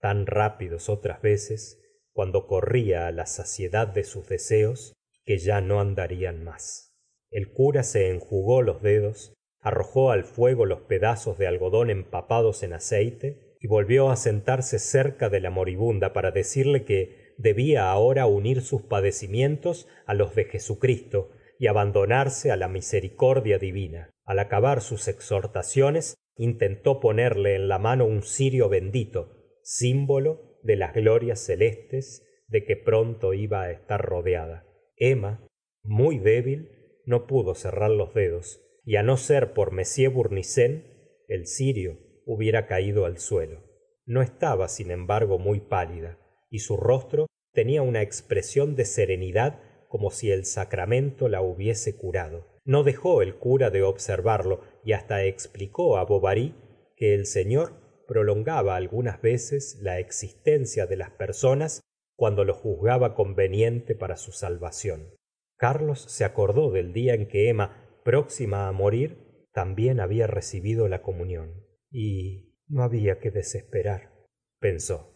Tan 0.00 0.26
rápidos 0.26 0.88
otras 0.88 1.22
veces 1.22 1.80
cuando 2.12 2.46
corría 2.46 3.06
á 3.06 3.12
la 3.12 3.26
saciedad 3.26 3.88
de 3.88 4.04
sus 4.04 4.28
deseos 4.28 4.92
que 5.24 5.38
ya 5.38 5.60
no 5.60 5.80
andarían 5.80 6.44
más. 6.44 6.94
El 7.30 7.52
cura 7.52 7.82
se 7.82 8.10
enjugó 8.10 8.62
los 8.62 8.82
dedos 8.82 9.34
arrojó 9.64 10.10
al 10.10 10.24
fuego 10.24 10.66
los 10.66 10.82
pedazos 10.82 11.38
de 11.38 11.46
algodón 11.46 11.88
empapados 11.88 12.62
en 12.62 12.74
aceite 12.74 13.56
y 13.60 13.66
volvió 13.66 14.10
á 14.10 14.16
sentarse 14.16 14.78
cerca 14.78 15.30
de 15.30 15.40
la 15.40 15.48
moribunda 15.48 16.12
para 16.12 16.30
decirle 16.30 16.84
que 16.84 17.32
debía 17.38 17.90
ahora 17.90 18.26
unir 18.26 18.60
sus 18.60 18.82
padecimientos 18.82 19.88
á 20.04 20.12
los 20.12 20.34
de 20.34 20.44
jesucristo 20.44 21.30
y 21.58 21.66
abandonarse 21.66 22.50
á 22.50 22.56
la 22.56 22.68
misericordia 22.68 23.58
divina. 23.58 24.10
Al 24.24 24.38
acabar 24.38 24.80
sus 24.80 25.08
exhortaciones 25.08 26.14
intentó 26.36 27.00
ponerle 27.00 27.54
en 27.54 27.68
la 27.68 27.78
mano 27.78 28.06
un 28.06 28.22
cirio 28.22 28.68
bendito 28.68 29.30
símbolo 29.62 30.58
de 30.62 30.76
las 30.76 30.94
glorias 30.94 31.40
celestes 31.40 32.22
de 32.48 32.64
que 32.64 32.76
pronto 32.76 33.34
iba 33.34 33.62
á 33.62 33.70
estar 33.70 34.00
rodeada. 34.02 34.66
Emma 34.96 35.46
muy 35.82 36.18
débil 36.18 37.02
no 37.06 37.26
pudo 37.26 37.54
cerrar 37.54 37.90
los 37.90 38.14
dedos 38.14 38.60
y 38.84 38.96
á 38.96 39.02
no 39.02 39.16
ser 39.16 39.52
por 39.52 39.72
m 39.72 40.08
bournisien 40.08 40.94
el 41.28 41.46
cirio 41.46 41.98
hubiera 42.26 42.66
caído 42.66 43.06
al 43.06 43.18
suelo. 43.18 43.62
No 44.06 44.22
estaba 44.22 44.68
sin 44.68 44.90
embargo 44.90 45.38
muy 45.38 45.60
pálida 45.60 46.18
y 46.50 46.60
su 46.60 46.76
rostro 46.76 47.26
tenia 47.52 47.82
una 47.82 48.02
expresión 48.02 48.76
de 48.76 48.84
serenidad 48.84 49.60
como 49.94 50.10
si 50.10 50.32
el 50.32 50.44
sacramento 50.44 51.28
la 51.28 51.40
hubiese 51.40 51.94
curado. 51.94 52.48
No 52.64 52.82
dejó 52.82 53.22
el 53.22 53.36
cura 53.36 53.70
de 53.70 53.84
observarlo 53.84 54.62
y 54.82 54.90
hasta 54.90 55.22
explicó 55.22 55.98
á 55.98 56.04
bovary 56.04 56.52
que 56.96 57.14
el 57.14 57.26
señor 57.26 57.74
prolongaba 58.08 58.74
algunas 58.74 59.22
veces 59.22 59.78
la 59.82 60.00
existencia 60.00 60.86
de 60.86 60.96
las 60.96 61.10
personas 61.10 61.80
cuando 62.16 62.44
lo 62.44 62.54
juzgaba 62.54 63.14
conveniente 63.14 63.94
para 63.94 64.16
su 64.16 64.32
salvación. 64.32 65.14
Carlos 65.58 66.04
se 66.08 66.24
acordó 66.24 66.72
del 66.72 66.92
día 66.92 67.14
en 67.14 67.28
que 67.28 67.48
emma 67.48 68.00
próxima 68.02 68.66
á 68.66 68.72
morir 68.72 69.46
también 69.52 70.00
había 70.00 70.26
recibido 70.26 70.88
la 70.88 71.02
comunión. 71.02 71.68
Y 71.88 72.58
no 72.66 72.82
había 72.82 73.20
que 73.20 73.30
desesperar 73.30 74.12
pensó. 74.58 75.14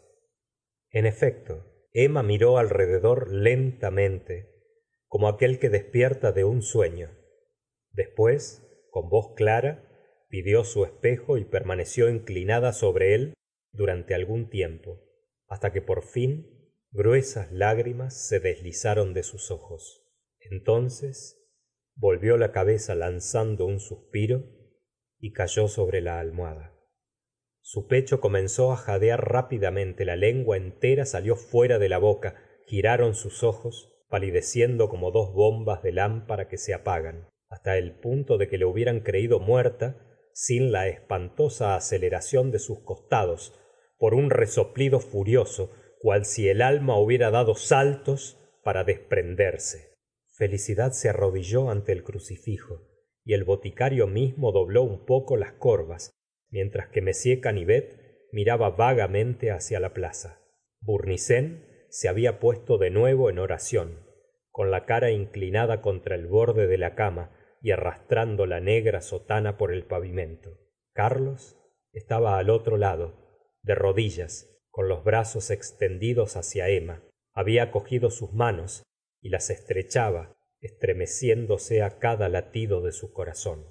En 0.92 1.04
efecto 1.04 1.64
emma 1.92 2.22
miró 2.22 2.58
alrededor 2.58 3.32
lentamente 3.32 4.57
como 5.08 5.28
aquel 5.28 5.58
que 5.58 5.70
despierta 5.70 6.32
de 6.32 6.44
un 6.44 6.62
sueño. 6.62 7.10
Después 7.92 8.64
con 8.90 9.08
voz 9.08 9.34
clara 9.34 9.84
pidió 10.28 10.64
su 10.64 10.84
espejo 10.84 11.38
y 11.38 11.44
permaneció 11.44 12.08
inclinada 12.08 12.72
sobre 12.72 13.14
él 13.14 13.34
durante 13.72 14.14
algún 14.14 14.48
tiempo 14.48 15.02
hasta 15.48 15.72
que 15.72 15.82
por 15.82 16.04
fin 16.04 16.72
gruesas 16.90 17.50
lágrimas 17.50 18.28
se 18.28 18.38
deslizaron 18.38 19.14
de 19.14 19.22
sus 19.22 19.50
ojos. 19.50 20.06
Entonces 20.40 21.48
volvió 21.94 22.36
la 22.36 22.52
cabeza 22.52 22.94
lanzando 22.94 23.66
un 23.66 23.80
suspiro 23.80 24.44
y 25.18 25.32
cayó 25.32 25.68
sobre 25.68 26.00
la 26.00 26.20
almohada. 26.20 26.74
Su 27.60 27.86
pecho 27.86 28.20
comenzó 28.20 28.72
á 28.72 28.76
jadear 28.76 29.30
rápidamente 29.30 30.04
la 30.04 30.16
lengua 30.16 30.56
entera 30.56 31.04
salió 31.04 31.34
fuera 31.36 31.78
de 31.78 31.88
la 31.88 31.98
boca 31.98 32.36
giraron 32.66 33.14
sus 33.14 33.42
ojos 33.42 33.97
palideciendo 34.08 34.88
como 34.88 35.10
dos 35.10 35.32
bombas 35.32 35.82
de 35.82 35.92
lámpara 35.92 36.48
que 36.48 36.58
se 36.58 36.74
apagan 36.74 37.28
hasta 37.48 37.78
el 37.78 37.92
punto 37.92 38.38
de 38.38 38.48
que 38.48 38.58
la 38.58 38.66
hubieran 38.66 39.00
creído 39.00 39.40
muerta 39.40 39.96
sin 40.32 40.70
la 40.70 40.88
espantosa 40.88 41.74
aceleración 41.74 42.50
de 42.50 42.58
sus 42.58 42.80
costados 42.80 43.58
por 43.98 44.14
un 44.14 44.30
resoplido 44.30 45.00
furioso 45.00 45.72
cual 46.00 46.24
si 46.24 46.48
el 46.48 46.62
alma 46.62 46.98
hubiera 46.98 47.30
dado 47.30 47.54
saltos 47.54 48.38
para 48.62 48.84
desprenderse. 48.84 49.94
Felicidad 50.36 50.92
se 50.92 51.08
arrodilló 51.08 51.70
ante 51.70 51.92
el 51.92 52.04
crucifijo 52.04 52.82
y 53.24 53.34
el 53.34 53.44
boticario 53.44 54.06
mismo 54.06 54.52
dobló 54.52 54.82
un 54.82 55.04
poco 55.04 55.36
las 55.36 55.52
corvas 55.52 56.12
mientras 56.50 56.88
que 56.88 57.00
m 57.00 57.12
canivet 57.40 57.98
miraba 58.32 58.70
vagamente 58.70 59.50
hacia 59.50 59.80
la 59.80 59.92
plaza 59.92 60.40
se 61.90 62.08
había 62.08 62.38
puesto 62.40 62.78
de 62.78 62.90
nuevo 62.90 63.30
en 63.30 63.38
oración 63.38 64.08
con 64.58 64.72
la 64.72 64.86
cara 64.86 65.12
inclinada 65.12 65.82
contra 65.82 66.16
el 66.16 66.26
borde 66.26 66.66
de 66.66 66.78
la 66.78 66.96
cama 66.96 67.30
y 67.62 67.70
arrastrando 67.70 68.44
la 68.44 68.58
negra 68.58 69.00
sotana 69.02 69.56
por 69.56 69.72
el 69.72 69.84
pavimento. 69.84 70.58
Carlos 70.92 71.56
estaba 71.92 72.38
al 72.38 72.50
otro 72.50 72.76
lado 72.76 73.14
de 73.62 73.76
rodillas 73.76 74.58
con 74.70 74.88
los 74.88 75.04
brazos 75.04 75.52
extendidos 75.52 76.36
hacia 76.36 76.68
emma. 76.70 77.04
Había 77.32 77.70
cogido 77.70 78.10
sus 78.10 78.32
manos 78.32 78.82
y 79.20 79.28
las 79.28 79.48
estrechaba 79.48 80.36
estremeciéndose 80.60 81.82
á 81.82 82.00
cada 82.00 82.28
latido 82.28 82.82
de 82.82 82.90
su 82.90 83.12
corazón. 83.12 83.64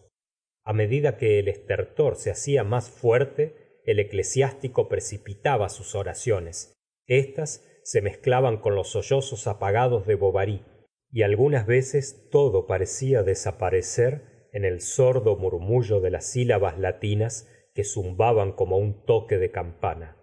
A 0.63 0.71
medida 0.71 1.17
que 1.17 1.39
el 1.39 1.49
estertor 1.49 2.15
se 2.15 2.31
hacía 2.31 2.63
más 2.63 2.89
fuerte 2.89 3.81
el 3.83 3.99
eclesiástico 3.99 4.89
precipitaba 4.89 5.69
sus 5.69 5.95
oraciones. 5.95 6.73
Estas 7.07 7.65
se 7.87 8.01
mezclaban 8.01 8.57
con 8.57 8.75
los 8.75 8.89
sollozos 8.89 9.47
apagados 9.47 10.05
de 10.05 10.15
bovary 10.15 10.61
y 11.09 11.21
algunas 11.21 11.65
veces 11.65 12.27
todo 12.29 12.67
parecía 12.67 13.23
desaparecer 13.23 14.49
en 14.51 14.65
el 14.65 14.81
sordo 14.81 15.37
murmullo 15.37 16.01
de 16.01 16.09
las 16.09 16.29
sílabas 16.29 16.77
latinas 16.77 17.49
que 17.73 17.85
zumbaban 17.85 18.51
como 18.51 18.77
un 18.77 19.05
toque 19.05 19.37
de 19.37 19.51
campana. 19.51 20.17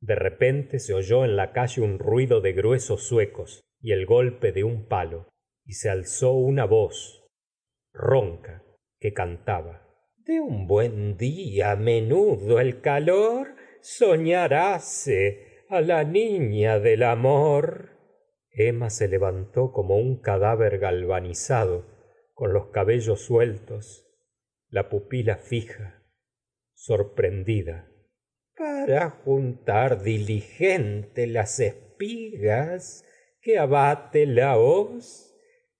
De 0.00 0.14
repente 0.14 0.78
se 0.78 0.94
oyó 0.94 1.24
en 1.24 1.34
la 1.34 1.52
calle 1.52 1.82
un 1.82 1.98
ruido 1.98 2.40
de 2.40 2.52
gruesos 2.52 3.08
zuecos 3.08 3.62
y 3.80 3.90
el 3.90 4.06
golpe 4.06 4.52
de 4.52 4.62
un 4.62 4.86
palo 4.86 5.26
y 5.64 5.72
se 5.72 5.90
alzó 5.90 6.34
una 6.34 6.66
voz 6.66 7.26
ronca 7.92 8.62
que 9.00 9.12
cantaba 9.12 9.88
de 10.18 10.38
un 10.38 10.68
buen 10.68 11.16
día 11.16 11.74
menudo 11.74 12.60
el 12.60 12.80
calor 12.80 13.56
soñaráse 13.80 15.45
á 15.68 15.80
la 15.80 16.04
niña 16.04 16.78
del 16.78 17.02
amor. 17.02 17.90
Emma 18.50 18.90
se 18.90 19.08
levantó 19.08 19.72
como 19.72 19.96
un 19.96 20.20
cadáver 20.20 20.78
galvanizado 20.78 21.84
con 22.34 22.52
los 22.52 22.68
cabellos 22.68 23.20
sueltos 23.22 24.06
la 24.68 24.88
pupila 24.88 25.36
fija 25.36 26.02
sorprendida. 26.74 27.88
Para 28.56 29.10
juntar 29.10 30.02
diligente 30.02 31.26
las 31.26 31.60
espigas 31.60 33.04
que 33.40 33.58
abate 33.58 34.26
la 34.26 34.58
hoz 34.58 35.34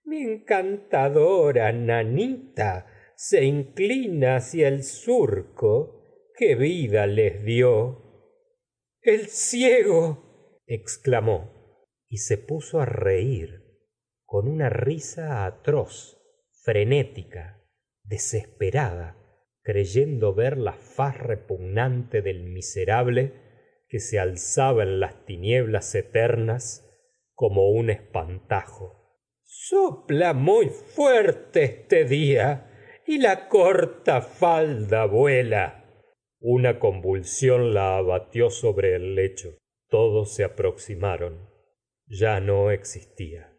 mi 0.05 0.22
encantadora 0.22 1.72
nanita 1.72 2.87
se 3.16 3.45
inclina 3.45 4.37
hacia 4.37 4.68
el 4.68 4.84
surco 4.84 6.05
que 6.37 6.55
vida 6.55 7.07
les 7.07 7.43
dio 7.45 8.06
el 9.07 9.29
ciego 9.29 10.61
exclamó 10.67 11.87
y 12.09 12.19
se 12.19 12.39
puso 12.39 12.81
á 12.81 12.87
reir 12.87 13.63
con 14.25 14.49
una 14.49 14.69
risa 14.69 15.47
atroz 15.47 16.19
frenética 16.65 17.63
desesperada 18.03 19.17
creyendo 19.63 20.35
ver 20.35 20.59
la 20.59 20.73
faz 20.73 21.17
repugnante 21.19 22.21
del 22.21 22.45
miserable 22.45 23.33
que 23.89 24.01
se 24.01 24.19
alzaba 24.19 24.83
en 24.83 24.99
las 24.99 25.25
tinieblas 25.25 25.95
eternas 25.95 26.85
como 27.35 27.69
un 27.71 27.91
espantajo. 27.91 29.21
Sopla 29.45 30.33
muy 30.33 30.69
fuerte 30.69 31.63
este 31.63 32.05
día 32.05 33.03
y 33.07 33.19
la 33.19 33.49
corta 33.49 34.21
falda 34.21 35.05
vuela 35.05 35.86
una 36.41 36.78
convulsión 36.78 37.74
la 37.74 37.97
abatió 37.97 38.51
sobre 38.51 38.95
el 38.95 39.14
lecho. 39.14 39.59
Todos 39.89 40.34
se 40.34 40.45
aproximaron. 40.45 41.49
Ya 42.07 42.41
no 42.41 42.70
existía 42.70 43.57